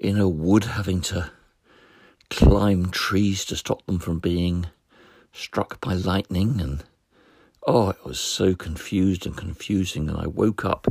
in 0.00 0.18
a 0.18 0.28
wood 0.28 0.64
having 0.64 1.00
to 1.02 1.32
climb 2.30 2.90
trees 2.90 3.44
to 3.46 3.56
stop 3.56 3.84
them 3.86 3.98
from 3.98 4.20
being 4.20 4.66
struck 5.32 5.80
by 5.80 5.94
lightning 5.94 6.60
and 6.60 6.84
oh 7.66 7.88
it 7.88 8.04
was 8.04 8.20
so 8.20 8.54
confused 8.54 9.26
and 9.26 9.36
confusing 9.36 10.08
and 10.08 10.16
I 10.16 10.28
woke 10.28 10.64
up 10.64 10.86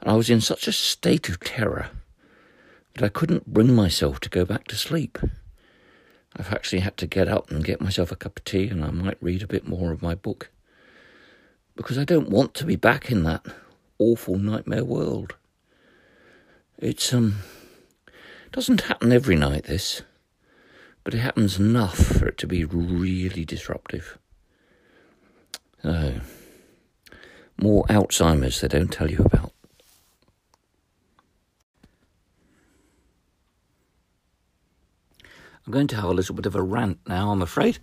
and 0.00 0.10
I 0.10 0.14
was 0.14 0.30
in 0.30 0.40
such 0.40 0.66
a 0.66 0.72
state 0.72 1.28
of 1.28 1.40
terror 1.40 1.90
that 2.94 3.04
I 3.04 3.08
couldn't 3.08 3.52
bring 3.52 3.74
myself 3.74 4.20
to 4.20 4.28
go 4.28 4.44
back 4.44 4.66
to 4.68 4.76
sleep. 4.76 5.18
I've 6.36 6.52
actually 6.52 6.80
had 6.80 6.96
to 6.98 7.06
get 7.06 7.28
up 7.28 7.50
and 7.50 7.64
get 7.64 7.80
myself 7.80 8.12
a 8.12 8.16
cup 8.16 8.38
of 8.38 8.44
tea 8.44 8.68
and 8.68 8.84
I 8.84 8.90
might 8.90 9.18
read 9.20 9.42
a 9.42 9.48
bit 9.48 9.66
more 9.66 9.90
of 9.90 10.02
my 10.02 10.14
book 10.14 10.50
because 11.74 11.98
I 11.98 12.04
don't 12.04 12.28
want 12.28 12.54
to 12.54 12.64
be 12.64 12.76
back 12.76 13.10
in 13.10 13.22
that 13.24 13.44
awful 13.98 14.36
nightmare 14.36 14.84
world. 14.84 15.34
It's 16.78 17.12
um 17.12 17.36
doesn't 18.52 18.82
happen 18.82 19.12
every 19.12 19.36
night 19.36 19.64
this, 19.64 20.02
but 21.04 21.14
it 21.14 21.18
happens 21.18 21.58
enough 21.58 21.96
for 21.96 22.26
it 22.26 22.38
to 22.38 22.46
be 22.46 22.64
really 22.64 23.44
disruptive. 23.44 24.18
So, 25.82 26.20
more 27.56 27.84
Alzheimer's 27.84 28.60
they 28.60 28.68
don't 28.68 28.92
tell 28.92 29.10
you 29.10 29.18
about. 29.18 29.49
I'm 35.66 35.72
going 35.72 35.86
to 35.88 35.96
have 35.96 36.04
a 36.10 36.14
little 36.14 36.34
bit 36.34 36.46
of 36.46 36.54
a 36.54 36.62
rant 36.62 36.98
now, 37.06 37.30
I'm 37.30 37.42
afraid. 37.42 37.78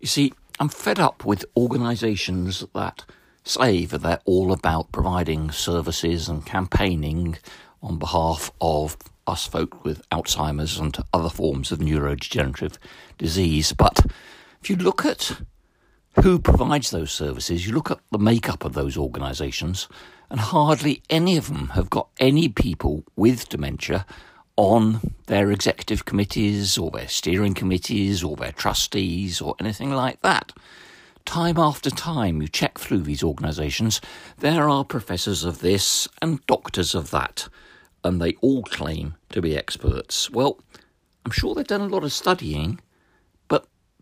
You 0.00 0.06
see, 0.06 0.32
I'm 0.58 0.68
fed 0.68 0.98
up 0.98 1.24
with 1.24 1.44
organisations 1.56 2.64
that 2.74 3.04
say 3.44 3.84
that 3.86 4.02
they're 4.02 4.20
all 4.24 4.52
about 4.52 4.92
providing 4.92 5.50
services 5.50 6.28
and 6.28 6.44
campaigning 6.44 7.36
on 7.82 7.98
behalf 7.98 8.50
of 8.60 8.96
us 9.26 9.46
folk 9.46 9.84
with 9.84 10.08
Alzheimer's 10.10 10.78
and 10.78 10.96
other 11.12 11.28
forms 11.28 11.72
of 11.72 11.78
neurodegenerative 11.78 12.76
disease. 13.18 13.72
But 13.72 14.06
if 14.60 14.70
you 14.70 14.76
look 14.76 15.04
at 15.04 15.40
who 16.22 16.38
provides 16.38 16.90
those 16.90 17.10
services, 17.10 17.66
you 17.66 17.72
look 17.72 17.90
at 17.90 18.00
the 18.10 18.18
makeup 18.18 18.64
of 18.64 18.74
those 18.74 18.96
organisations, 18.96 19.88
and 20.30 20.40
hardly 20.40 21.02
any 21.08 21.36
of 21.36 21.48
them 21.48 21.68
have 21.70 21.90
got 21.90 22.08
any 22.18 22.48
people 22.48 23.04
with 23.16 23.48
dementia 23.48 24.06
on 24.56 25.00
their 25.26 25.50
executive 25.50 26.04
committees 26.04 26.76
or 26.76 26.90
their 26.90 27.08
steering 27.08 27.54
committees 27.54 28.22
or 28.22 28.36
their 28.36 28.52
trustees 28.52 29.40
or 29.40 29.54
anything 29.58 29.90
like 29.90 30.20
that. 30.22 30.52
Time 31.24 31.56
after 31.56 31.88
time, 31.90 32.42
you 32.42 32.48
check 32.48 32.78
through 32.78 33.00
these 33.00 33.22
organisations, 33.22 34.00
there 34.38 34.68
are 34.68 34.84
professors 34.84 35.44
of 35.44 35.60
this 35.60 36.08
and 36.20 36.44
doctors 36.46 36.94
of 36.94 37.10
that, 37.10 37.48
and 38.02 38.20
they 38.20 38.34
all 38.40 38.62
claim 38.64 39.14
to 39.30 39.40
be 39.40 39.56
experts. 39.56 40.28
Well, 40.30 40.58
I'm 41.24 41.30
sure 41.30 41.54
they've 41.54 41.66
done 41.66 41.82
a 41.82 41.86
lot 41.86 42.04
of 42.04 42.12
studying, 42.12 42.80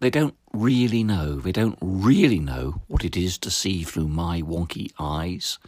they 0.01 0.11
don't 0.11 0.35
really 0.53 1.05
know. 1.05 1.37
They 1.37 1.53
don't 1.53 1.79
really 1.81 2.39
know 2.39 2.83
what 2.89 3.05
it 3.05 3.17
is 3.17 3.39
to 3.39 3.51
see 3.51 3.85
through 3.85 4.09
my 4.09 4.43
wonky 4.43 4.91
eyes, 4.99 5.59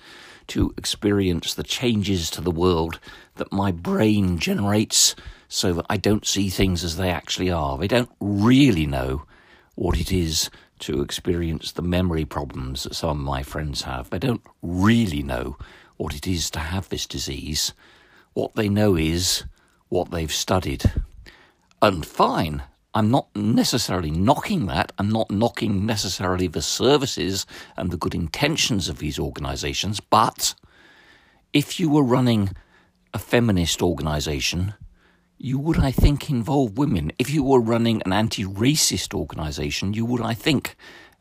to 0.48 0.74
experience 0.76 1.54
the 1.54 1.62
changes 1.62 2.30
to 2.30 2.40
the 2.40 2.50
world 2.50 2.98
that 3.36 3.52
my 3.52 3.70
brain 3.70 4.38
generates 4.38 5.14
so 5.48 5.74
that 5.74 5.86
I 5.88 5.98
don't 5.98 6.26
see 6.26 6.48
things 6.48 6.82
as 6.82 6.96
they 6.96 7.10
actually 7.10 7.50
are. 7.50 7.76
They 7.76 7.88
don't 7.88 8.10
really 8.20 8.86
know 8.86 9.24
what 9.74 9.98
it 9.98 10.10
is 10.10 10.50
to 10.80 11.02
experience 11.02 11.72
the 11.72 11.82
memory 11.82 12.24
problems 12.24 12.82
that 12.82 12.94
some 12.94 13.10
of 13.10 13.16
my 13.18 13.42
friends 13.42 13.82
have. 13.82 14.10
They 14.10 14.18
don't 14.18 14.42
really 14.62 15.22
know 15.22 15.56
what 15.96 16.14
it 16.14 16.26
is 16.26 16.50
to 16.50 16.58
have 16.58 16.88
this 16.88 17.06
disease. 17.06 17.72
What 18.32 18.54
they 18.54 18.68
know 18.68 18.96
is 18.96 19.44
what 19.90 20.10
they've 20.10 20.32
studied. 20.32 20.90
And 21.80 22.04
fine, 22.04 22.62
I'm 22.94 23.10
not 23.10 23.34
necessarily 23.34 24.10
knocking 24.10 24.66
that. 24.66 24.92
I'm 24.98 25.08
not 25.08 25.30
knocking 25.30 25.86
necessarily 25.86 26.46
the 26.46 26.62
services 26.62 27.46
and 27.76 27.90
the 27.90 27.96
good 27.96 28.14
intentions 28.14 28.88
of 28.88 28.98
these 28.98 29.18
organisations. 29.18 30.00
But 30.00 30.54
if 31.52 31.80
you 31.80 31.88
were 31.88 32.02
running 32.02 32.50
a 33.14 33.18
feminist 33.18 33.82
organisation, 33.82 34.74
you 35.38 35.58
would, 35.58 35.78
I 35.78 35.90
think, 35.90 36.30
involve 36.30 36.78
women. 36.78 37.12
If 37.18 37.30
you 37.30 37.42
were 37.42 37.60
running 37.60 38.02
an 38.04 38.12
anti 38.12 38.44
racist 38.44 39.14
organisation, 39.14 39.94
you 39.94 40.04
would, 40.04 40.20
I 40.20 40.34
think, 40.34 40.76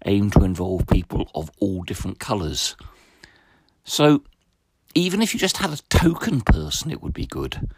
aim 0.05 0.29
to 0.31 0.43
involve 0.43 0.87
people 0.87 1.29
of 1.33 1.51
all 1.59 1.83
different 1.83 2.19
colours. 2.19 2.75
So, 3.83 4.23
even 4.93 5.21
if 5.21 5.33
you 5.33 5.39
just 5.39 5.57
had 5.57 5.71
a 5.71 5.77
token 5.89 6.41
person, 6.41 6.91
it 6.91 7.01
would 7.01 7.13
be 7.13 7.25
good. 7.25 7.69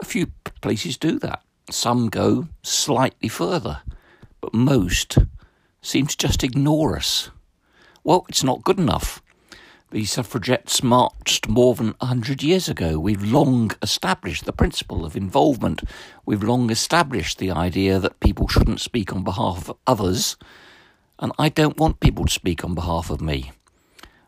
A 0.00 0.04
few 0.04 0.28
places 0.62 0.96
do 0.96 1.18
that. 1.20 1.42
Some 1.70 2.08
go 2.08 2.48
slightly 2.62 3.28
further, 3.28 3.82
but 4.40 4.54
most 4.54 5.18
seem 5.80 6.06
to 6.06 6.16
just 6.16 6.44
ignore 6.44 6.96
us. 6.96 7.30
Well, 8.02 8.26
it's 8.28 8.44
not 8.44 8.64
good 8.64 8.78
enough. 8.78 9.22
The 9.90 10.04
suffragettes 10.04 10.82
marched 10.82 11.48
more 11.48 11.74
than 11.74 11.94
a 12.00 12.06
hundred 12.06 12.42
years 12.42 12.68
ago. 12.68 12.98
We've 12.98 13.22
long 13.22 13.70
established 13.80 14.44
the 14.44 14.52
principle 14.52 15.04
of 15.04 15.16
involvement. 15.16 15.82
We've 16.26 16.42
long 16.42 16.70
established 16.70 17.38
the 17.38 17.52
idea 17.52 17.98
that 18.00 18.20
people 18.20 18.48
shouldn't 18.48 18.80
speak 18.80 19.12
on 19.12 19.22
behalf 19.22 19.68
of 19.68 19.76
others, 19.86 20.36
and 21.18 21.32
I 21.38 21.48
don't 21.48 21.78
want 21.78 22.00
people 22.00 22.24
to 22.24 22.32
speak 22.32 22.64
on 22.64 22.74
behalf 22.74 23.08
of 23.08 23.20
me. 23.20 23.52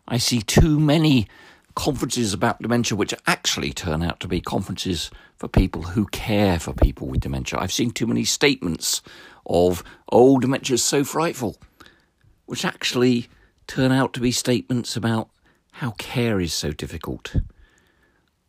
I 0.07 0.19
see 0.19 0.41
too 0.41 0.79
many 0.79 1.27
conferences 1.77 2.33
about 2.33 2.61
dementia 2.61 2.97
which 2.97 3.15
actually 3.27 3.73
turn 3.73 4.03
out 4.03 4.19
to 4.19 4.27
be 4.27 4.41
conferences 4.41 5.11
for 5.37 5.47
people 5.47 5.83
who 5.83 6.07
care 6.07 6.59
for 6.59 6.73
people 6.73 7.07
with 7.07 7.21
dementia. 7.21 7.61
I've 7.61 7.73
seen 7.73 7.91
too 7.91 8.07
many 8.07 8.25
statements 8.25 9.03
of, 9.45 9.85
oh, 10.11 10.41
dementia 10.41 10.75
is 10.75 10.83
so 10.83 11.05
frightful, 11.05 11.57
which 12.47 12.65
actually 12.65 13.29
turn 13.67 13.93
out 13.93 14.15
to 14.15 14.21
be 14.21 14.33
statements 14.33 14.97
about 14.97 15.29
how 15.73 15.91
care 15.93 16.41
is 16.41 16.55
so 16.55 16.73
difficult. 16.73 17.37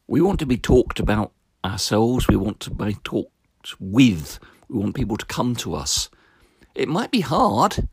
We 0.07 0.21
want 0.21 0.39
to 0.39 0.45
be 0.45 0.57
talked 0.57 0.99
about 0.99 1.33
ourselves, 1.65 2.29
we 2.29 2.37
want 2.37 2.61
to 2.61 2.71
be 2.71 2.93
talked 3.03 3.31
with, 3.79 4.39
we 4.69 4.79
want 4.79 4.95
people 4.95 5.17
to 5.17 5.25
come 5.25 5.53
to 5.57 5.75
us. 5.75 6.09
It 6.73 6.87
might 6.87 7.11
be 7.11 7.19
hard. 7.21 7.89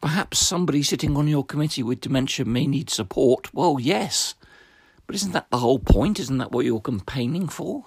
Perhaps 0.00 0.38
somebody 0.38 0.82
sitting 0.82 1.16
on 1.16 1.26
your 1.26 1.44
committee 1.44 1.82
with 1.82 2.00
dementia 2.00 2.44
may 2.44 2.66
need 2.66 2.88
support. 2.88 3.52
Well, 3.52 3.78
yes. 3.80 4.34
But 5.06 5.16
isn't 5.16 5.32
that 5.32 5.50
the 5.50 5.58
whole 5.58 5.78
point? 5.78 6.20
Isn't 6.20 6.38
that 6.38 6.52
what 6.52 6.64
you're 6.64 6.80
campaigning 6.80 7.48
for? 7.48 7.86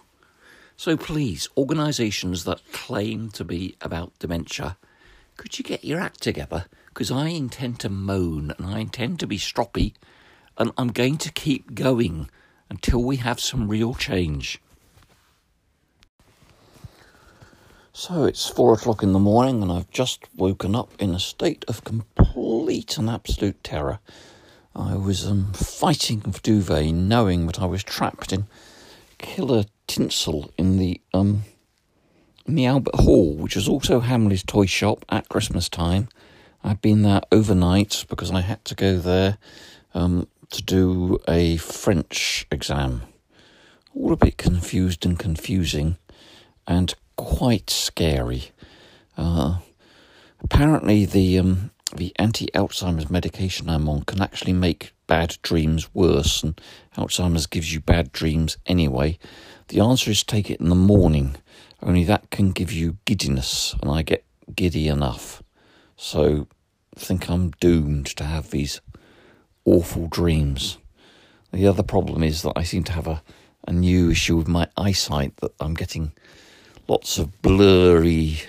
So 0.76 0.97
please, 0.97 1.47
organisations 1.56 2.43
that 2.45 2.62
claim 2.71 3.30
to 3.32 3.45
be 3.45 3.76
about 3.82 4.17
dementia, 4.19 4.78
could 5.38 5.58
you 5.58 5.63
get 5.63 5.86
your 5.86 6.00
act 6.00 6.21
together? 6.21 6.65
Because 6.88 7.12
I 7.12 7.28
intend 7.28 7.80
to 7.82 7.89
moan 7.89 8.54
and 8.58 8.65
I 8.67 8.80
intend 8.80 9.19
to 9.19 9.28
be 9.28 9.38
stroppy 9.38 9.93
and 10.58 10.71
I'm 10.78 10.89
going 10.89 11.17
to 11.19 11.32
keep 11.32 11.76
going 11.76 12.30
until 12.69 13.04
we 13.04 13.17
have 13.17 13.39
some 13.39 13.67
real 13.67 13.93
change. 13.93 14.60
So 17.94 18.24
it's 18.24 18.48
four 18.48 18.74
o'clock 18.74 19.04
in 19.04 19.12
the 19.12 19.20
morning, 19.20 19.62
and 19.62 19.70
I've 19.70 19.90
just 19.92 20.24
woken 20.38 20.76
up 20.76 20.94
in 20.98 21.14
a 21.14 21.20
state 21.20 21.66
of 21.68 21.84
complete 21.84 22.98
and 22.98 23.10
absolute 23.10 23.62
terror. 23.66 24.00
I 24.74 24.96
was 24.96 25.28
um, 25.28 25.52
fighting 25.52 26.22
with 26.26 26.42
duvet, 26.42 26.94
knowing 26.94 27.48
that 27.48 27.60
I 27.60 27.66
was 27.66 27.84
trapped 27.84 28.32
in 28.32 28.48
killer 29.18 29.66
tinsel 29.88 30.52
in 30.58 30.78
the 30.78 31.02
um, 31.14 31.44
in 32.46 32.56
the 32.56 32.66
Albert 32.66 32.96
Hall, 32.96 33.36
which 33.36 33.58
was 33.58 33.68
also 33.68 34.00
Hamley's 34.00 34.44
toy 34.44 34.68
shop 34.68 35.04
at 35.10 35.28
Christmas 35.28 35.68
time. 35.68 36.08
I'd 36.64 36.82
been 36.82 37.02
there 37.02 37.22
overnight 37.30 38.06
because 38.08 38.32
I 38.32 38.40
had 38.40 38.64
to 38.66 38.76
go 38.76 39.00
there 39.00 39.38
um, 39.94 40.30
to 40.52 40.64
do 40.64 41.20
a 41.28 41.58
French 41.58 42.48
exam. 42.50 43.02
All 43.94 44.14
a 44.14 44.18
bit 44.18 44.38
confused 44.38 45.06
and 45.06 45.20
confusing 45.20 45.98
and 46.66 46.94
quite 47.22 47.70
scary. 47.70 48.52
Uh, 49.16 49.60
apparently, 50.44 51.06
the 51.06 51.38
um, 51.38 51.72
the 51.96 52.14
anti 52.18 52.48
Alzheimer's 52.56 53.12
medication 53.12 53.70
I'm 53.70 53.88
on 53.88 54.04
can 54.04 54.22
actually 54.22 54.54
make 54.54 54.94
bad 55.06 55.38
dreams 55.44 55.94
worse, 55.94 56.42
and 56.42 56.60
Alzheimer's 56.98 57.46
gives 57.46 57.74
you 57.74 57.80
bad 57.80 58.12
dreams 58.12 58.58
anyway. 58.66 59.20
The 59.68 59.82
answer 59.82 60.10
is 60.10 60.24
take 60.24 60.50
it 60.50 60.60
in 60.60 60.70
the 60.70 60.76
morning, 60.76 61.36
only 61.84 62.04
that 62.06 62.32
can 62.32 62.52
give 62.52 62.72
you 62.72 62.98
giddiness, 63.06 63.76
and 63.82 63.92
I 63.92 64.02
get 64.02 64.26
giddy 64.56 64.88
enough. 64.88 65.44
So 65.96 66.48
I 66.98 67.00
think 67.00 67.30
I'm 67.30 67.52
doomed 67.60 68.08
to 68.18 68.24
have 68.24 68.50
these 68.50 68.82
awful 69.64 70.08
dreams. 70.08 70.80
The 71.54 71.68
other 71.68 71.84
problem 71.84 72.24
is 72.24 72.42
that 72.42 72.54
I 72.56 72.64
seem 72.64 72.84
to 72.86 72.94
have 72.94 73.08
a, 73.08 73.22
a 73.68 73.74
new 73.74 74.10
issue 74.10 74.38
with 74.38 74.48
my 74.48 74.68
eyesight 74.76 75.38
that 75.38 75.52
I'm 75.60 75.76
getting 75.76 76.14
lots 76.88 77.17
of 77.17 77.41
blurry 77.41 78.41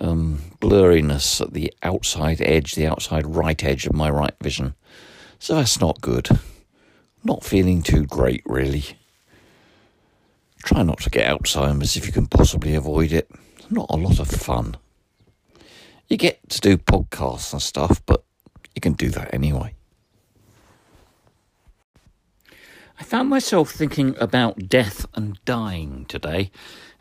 um, 0.00 0.40
blurriness 0.60 1.40
at 1.40 1.52
the 1.52 1.72
outside 1.82 2.40
edge, 2.40 2.74
the 2.74 2.86
outside 2.86 3.26
right 3.26 3.62
edge 3.62 3.86
of 3.86 3.94
my 3.94 4.10
right 4.10 4.34
vision. 4.42 4.74
So 5.38 5.54
that's 5.54 5.80
not 5.80 6.00
good. 6.00 6.28
Not 7.22 7.44
feeling 7.44 7.82
too 7.82 8.04
great, 8.04 8.42
really. 8.44 8.84
Try 10.64 10.82
not 10.82 11.00
to 11.00 11.10
get 11.10 11.30
Alzheimer's 11.30 11.96
if 11.96 12.06
you 12.06 12.12
can 12.12 12.26
possibly 12.26 12.74
avoid 12.74 13.12
it. 13.12 13.30
Not 13.70 13.86
a 13.90 13.96
lot 13.96 14.18
of 14.18 14.28
fun. 14.28 14.76
You 16.08 16.16
get 16.16 16.48
to 16.50 16.60
do 16.60 16.76
podcasts 16.76 17.52
and 17.52 17.62
stuff, 17.62 18.00
but 18.06 18.24
you 18.74 18.80
can 18.80 18.92
do 18.92 19.10
that 19.10 19.32
anyway. 19.32 19.74
I 22.96 23.02
found 23.02 23.28
myself 23.28 23.72
thinking 23.72 24.14
about 24.20 24.68
death 24.68 25.04
and 25.14 25.44
dying 25.44 26.06
today. 26.08 26.52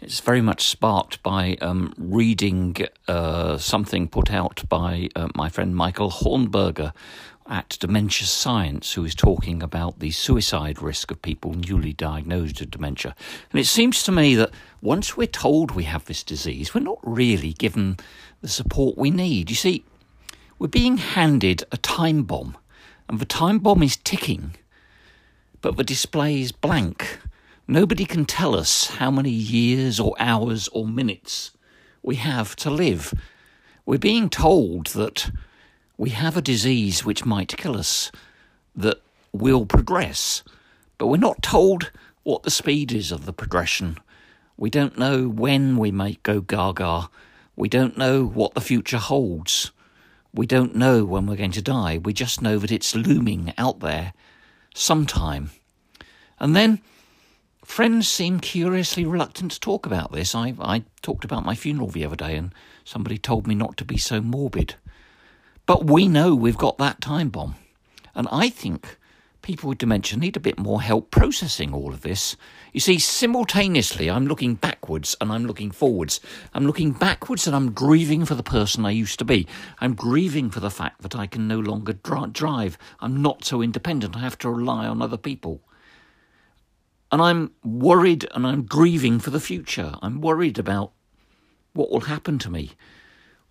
It's 0.02 0.22
very 0.22 0.42
much 0.42 0.66
sparked 0.66 1.22
by 1.22 1.56
um, 1.62 1.94
reading 1.98 2.76
uh, 3.08 3.60
something 3.60 4.08
put 4.08 4.32
out 4.32 4.64
by 4.68 5.10
uh, 5.16 5.28
my 5.36 5.50
friend 5.50 5.76
Michael 5.76 6.10
Hornberger 6.10 6.94
at 7.46 7.78
Dementia 7.80 8.26
Science, 8.26 8.94
who 8.94 9.06
is 9.06 9.14
talking 9.14 9.62
about 9.62 10.00
the 10.00 10.10
suicide 10.10 10.82
risk 10.82 11.12
of 11.12 11.22
people 11.22 11.54
newly 11.54 11.94
diagnosed 11.94 12.60
with 12.60 12.72
dementia. 12.72 13.16
And 13.52 13.60
it 13.60 13.68
seems 13.68 14.02
to 14.04 14.12
me 14.12 14.34
that 14.34 14.50
once 14.82 15.16
we're 15.16 15.28
told 15.28 15.72
we 15.72 15.84
have 15.84 16.06
this 16.06 16.24
disease, 16.24 16.74
we're 16.74 16.82
not 16.82 17.00
really 17.04 17.54
given 17.54 17.98
the 18.42 18.48
support 18.48 18.98
we 18.98 19.12
need. 19.12 19.52
You 19.52 19.56
see, 19.56 19.86
we're 20.58 20.68
being 20.68 20.98
handed 20.98 21.64
a 21.72 21.78
time 21.78 22.24
bomb, 22.24 22.58
and 23.08 23.20
the 23.20 23.26
time 23.26 23.60
bomb 23.60 23.84
is 23.84 23.98
ticking 23.98 24.56
but 25.64 25.78
the 25.78 25.84
display 25.84 26.42
is 26.42 26.52
blank. 26.52 27.20
Nobody 27.70 28.04
can 28.04 28.26
tell 28.26 28.54
us 28.54 28.88
how 28.88 29.10
many 29.10 29.30
years 29.30 29.98
or 29.98 30.14
hours 30.20 30.68
or 30.68 30.86
minutes 30.86 31.52
we 32.04 32.18
have 32.18 32.54
to 32.58 32.70
live. 32.70 33.14
We're 33.86 33.98
being 33.98 34.30
told 34.30 34.88
that 34.88 35.32
we 35.98 36.10
have 36.10 36.36
a 36.36 36.42
disease 36.42 37.06
which 37.06 37.26
might 37.26 37.56
kill 37.56 37.78
us, 37.78 38.12
that 38.76 39.02
will 39.32 39.66
progress, 39.66 40.44
but 40.98 41.08
we're 41.08 41.16
not 41.16 41.42
told 41.42 41.92
what 42.24 42.44
the 42.44 42.52
speed 42.52 42.92
is 42.92 43.10
of 43.10 43.26
the 43.26 43.34
progression. 43.34 43.98
We 44.58 44.70
don't 44.70 44.98
know 44.98 45.30
when 45.30 45.78
we 45.78 45.92
might 45.92 46.22
go 46.24 46.42
gaga. 46.42 47.10
We 47.56 47.70
don't 47.70 47.98
know 47.98 48.26
what 48.26 48.54
the 48.54 48.62
future 48.62 48.98
holds. 48.98 49.72
We 50.34 50.46
don't 50.46 50.76
know 50.76 51.06
when 51.06 51.26
we're 51.26 51.38
going 51.38 51.52
to 51.52 51.62
die. 51.62 52.00
We 52.04 52.12
just 52.12 52.42
know 52.42 52.60
that 52.60 52.72
it's 52.72 52.96
looming 52.96 53.54
out 53.58 53.80
there 53.80 54.12
sometime. 54.74 55.52
And 56.40 56.56
then 56.56 56.82
friends 57.64 58.08
seem 58.08 58.40
curiously 58.40 59.06
reluctant 59.06 59.52
to 59.54 59.60
talk 59.60 59.86
about 59.86 60.12
this. 60.12 60.36
I, 60.36 60.54
I 60.60 60.84
talked 61.02 61.26
about 61.26 61.46
my 61.46 61.56
funeral 61.56 61.90
the 61.90 62.06
other 62.06 62.16
day 62.16 62.36
and 62.36 62.54
somebody 62.84 63.18
told 63.18 63.48
me 63.48 63.56
not 63.56 63.78
to 63.78 63.86
be 63.86 63.98
so 63.98 64.22
morbid. 64.22 64.76
But 65.66 65.86
we 65.86 66.08
know 66.08 66.36
we've 66.36 66.58
got 66.58 66.78
that 66.78 67.02
time 67.02 67.30
bomb. 67.30 67.56
And 68.16 68.28
I 68.32 68.50
think 68.50 68.98
people 69.44 69.70
with 69.70 69.78
dementia 69.78 70.18
need 70.18 70.36
a 70.36 70.40
bit 70.40 70.58
more 70.58 70.82
help 70.82 71.12
processing 71.12 71.74
all 71.74 71.94
of 71.94 72.02
this. 72.02 72.36
You 72.72 72.80
see, 72.80 72.98
simultaneously, 72.98 74.10
I'm 74.10 74.26
looking 74.26 74.56
backwards 74.56 75.16
and 75.22 75.32
I'm 75.32 75.46
looking 75.46 75.70
forwards. 75.70 76.20
I'm 76.54 76.66
looking 76.66 76.92
backwards 76.92 77.46
and 77.46 77.56
I'm 77.56 77.74
grieving 77.74 78.26
for 78.26 78.34
the 78.34 78.42
person 78.42 78.86
I 78.86 78.92
used 78.92 79.20
to 79.20 79.26
be. 79.26 79.46
I'm 79.80 79.94
grieving 79.94 80.50
for 80.50 80.62
the 80.62 80.72
fact 80.72 81.02
that 81.04 81.16
I 81.16 81.28
can 81.28 81.48
no 81.48 81.60
longer 81.60 81.94
drive. 81.94 82.78
I'm 83.00 83.22
not 83.22 83.46
so 83.46 83.62
independent. 83.62 84.16
I 84.16 84.22
have 84.22 84.38
to 84.40 84.50
rely 84.50 84.88
on 84.88 85.02
other 85.02 85.18
people. 85.18 85.62
And 87.12 87.22
I'm 87.22 87.52
worried 87.64 88.26
and 88.34 88.48
I'm 88.48 88.64
grieving 88.64 89.20
for 89.20 89.30
the 89.30 89.40
future. 89.40 89.94
I'm 90.02 90.22
worried 90.22 90.58
about 90.58 90.94
what 91.74 91.92
will 91.92 92.02
happen 92.02 92.40
to 92.40 92.50
me. 92.50 92.72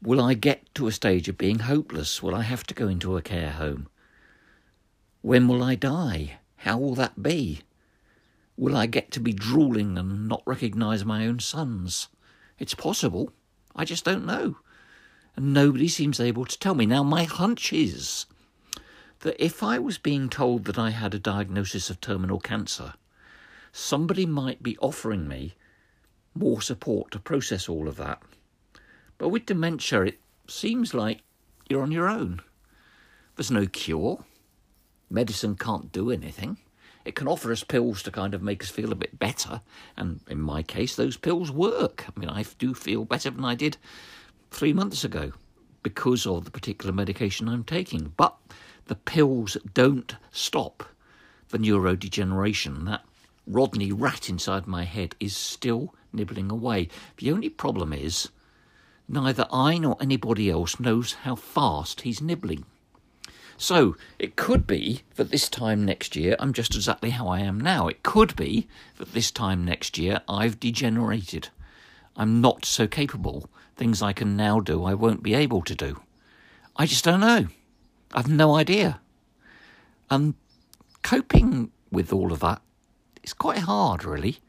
Will 0.00 0.20
I 0.20 0.34
get 0.34 0.74
to 0.74 0.88
a 0.88 0.92
stage 0.92 1.28
of 1.28 1.38
being 1.38 1.60
hopeless? 1.60 2.22
Will 2.22 2.34
I 2.34 2.42
have 2.42 2.64
to 2.64 2.74
go 2.74 2.88
into 2.88 3.16
a 3.16 3.22
care 3.22 3.50
home? 3.50 3.88
When 5.22 5.48
will 5.48 5.62
I 5.62 5.76
die? 5.76 6.38
How 6.56 6.78
will 6.78 6.94
that 6.96 7.22
be? 7.22 7.62
Will 8.56 8.76
I 8.76 8.86
get 8.86 9.10
to 9.12 9.20
be 9.20 9.32
drooling 9.32 9.96
and 9.96 10.28
not 10.28 10.42
recognise 10.44 11.04
my 11.04 11.26
own 11.26 11.38
sons? 11.38 12.08
It's 12.58 12.74
possible. 12.74 13.32
I 13.74 13.84
just 13.84 14.04
don't 14.04 14.26
know. 14.26 14.56
And 15.36 15.54
nobody 15.54 15.88
seems 15.88 16.20
able 16.20 16.44
to 16.44 16.58
tell 16.58 16.74
me. 16.74 16.86
Now, 16.86 17.02
my 17.02 17.24
hunch 17.24 17.72
is 17.72 18.26
that 19.20 19.42
if 19.42 19.62
I 19.62 19.78
was 19.78 19.96
being 19.96 20.28
told 20.28 20.64
that 20.64 20.78
I 20.78 20.90
had 20.90 21.14
a 21.14 21.18
diagnosis 21.18 21.88
of 21.88 22.00
terminal 22.00 22.40
cancer, 22.40 22.94
somebody 23.72 24.26
might 24.26 24.62
be 24.62 24.76
offering 24.78 25.26
me 25.26 25.54
more 26.34 26.60
support 26.60 27.12
to 27.12 27.18
process 27.18 27.68
all 27.68 27.88
of 27.88 27.96
that. 27.96 28.20
But 29.18 29.28
with 29.28 29.46
dementia, 29.46 30.02
it 30.02 30.20
seems 30.48 30.92
like 30.92 31.20
you're 31.68 31.82
on 31.82 31.92
your 31.92 32.08
own. 32.08 32.40
There's 33.36 33.50
no 33.50 33.66
cure. 33.66 34.24
Medicine 35.12 35.56
can't 35.56 35.92
do 35.92 36.10
anything. 36.10 36.56
It 37.04 37.14
can 37.14 37.28
offer 37.28 37.52
us 37.52 37.62
pills 37.64 38.02
to 38.04 38.10
kind 38.10 38.32
of 38.32 38.42
make 38.42 38.62
us 38.62 38.70
feel 38.70 38.92
a 38.92 38.94
bit 38.96 39.18
better. 39.18 39.60
And 39.94 40.20
in 40.26 40.40
my 40.40 40.62
case, 40.62 40.96
those 40.96 41.18
pills 41.18 41.50
work. 41.50 42.06
I 42.08 42.18
mean, 42.18 42.30
I 42.30 42.46
do 42.58 42.72
feel 42.72 43.04
better 43.04 43.28
than 43.28 43.44
I 43.44 43.54
did 43.54 43.76
three 44.50 44.72
months 44.72 45.04
ago 45.04 45.32
because 45.82 46.26
of 46.26 46.46
the 46.46 46.50
particular 46.50 46.94
medication 46.94 47.46
I'm 47.46 47.62
taking. 47.62 48.14
But 48.16 48.34
the 48.86 48.94
pills 48.94 49.58
don't 49.74 50.16
stop 50.30 50.82
the 51.50 51.58
neurodegeneration. 51.58 52.86
That 52.86 53.04
Rodney 53.46 53.92
rat 53.92 54.30
inside 54.30 54.66
my 54.66 54.84
head 54.84 55.14
is 55.20 55.36
still 55.36 55.94
nibbling 56.10 56.50
away. 56.50 56.88
The 57.18 57.32
only 57.32 57.50
problem 57.50 57.92
is 57.92 58.30
neither 59.08 59.46
I 59.52 59.76
nor 59.76 59.98
anybody 60.00 60.48
else 60.48 60.80
knows 60.80 61.12
how 61.24 61.34
fast 61.34 62.00
he's 62.00 62.22
nibbling. 62.22 62.64
So 63.62 63.94
it 64.18 64.34
could 64.34 64.66
be 64.66 65.02
that 65.14 65.30
this 65.30 65.48
time 65.48 65.84
next 65.84 66.16
year 66.16 66.34
I'm 66.40 66.52
just 66.52 66.74
exactly 66.74 67.10
how 67.10 67.28
I 67.28 67.38
am 67.38 67.60
now. 67.60 67.86
It 67.86 68.02
could 68.02 68.34
be 68.34 68.66
that 68.98 69.12
this 69.12 69.30
time 69.30 69.64
next 69.64 69.96
year 69.96 70.20
I've 70.28 70.58
degenerated. 70.58 71.50
I'm 72.16 72.40
not 72.40 72.64
so 72.64 72.88
capable. 72.88 73.48
Things 73.76 74.02
I 74.02 74.14
can 74.14 74.36
now 74.36 74.58
do 74.58 74.84
I 74.84 74.94
won't 74.94 75.22
be 75.22 75.34
able 75.34 75.62
to 75.62 75.76
do. 75.76 76.00
I 76.74 76.86
just 76.86 77.04
don't 77.04 77.20
know. 77.20 77.46
I've 78.12 78.28
no 78.28 78.56
idea. 78.56 78.98
And 80.10 80.34
coping 81.04 81.70
with 81.92 82.12
all 82.12 82.32
of 82.32 82.40
that 82.40 82.60
is 83.22 83.32
quite 83.32 83.58
hard, 83.58 84.04
really. 84.04 84.40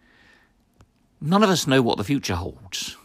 None 1.22 1.44
of 1.44 1.52
us 1.52 1.68
know 1.68 1.84
what 1.84 2.00
the 2.00 2.04
future 2.04 2.36
holds. 2.36 2.98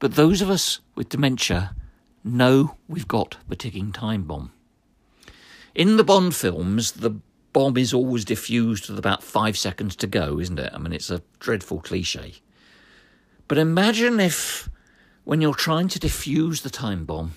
But 0.00 0.16
those 0.16 0.42
of 0.42 0.50
us 0.50 0.80
with 0.94 1.08
dementia 1.08 1.74
know 2.22 2.76
we've 2.86 3.08
got 3.08 3.38
the 3.48 3.56
ticking 3.56 3.90
time 3.90 4.24
bomb. 4.24 4.52
In 5.78 5.96
the 5.96 6.02
Bond 6.02 6.34
films, 6.34 6.90
the 6.90 7.20
bomb 7.52 7.76
is 7.76 7.94
always 7.94 8.24
diffused 8.24 8.88
with 8.90 8.98
about 8.98 9.22
five 9.22 9.56
seconds 9.56 9.94
to 9.94 10.08
go, 10.08 10.40
isn't 10.40 10.58
it? 10.58 10.72
I 10.74 10.78
mean, 10.78 10.92
it's 10.92 11.08
a 11.08 11.22
dreadful 11.38 11.78
cliche. 11.78 12.42
But 13.46 13.58
imagine 13.58 14.18
if, 14.18 14.68
when 15.22 15.40
you're 15.40 15.54
trying 15.54 15.86
to 15.86 16.00
defuse 16.00 16.62
the 16.62 16.68
time 16.68 17.04
bomb, 17.04 17.34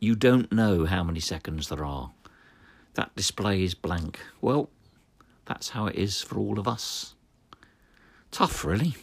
you 0.00 0.14
don't 0.14 0.50
know 0.50 0.86
how 0.86 1.04
many 1.04 1.20
seconds 1.20 1.68
there 1.68 1.84
are. 1.84 2.12
That 2.94 3.14
display 3.14 3.62
is 3.62 3.74
blank. 3.74 4.18
Well, 4.40 4.70
that's 5.44 5.68
how 5.68 5.84
it 5.84 5.96
is 5.96 6.22
for 6.22 6.38
all 6.38 6.58
of 6.58 6.66
us. 6.66 7.14
Tough, 8.30 8.64
really. 8.64 8.96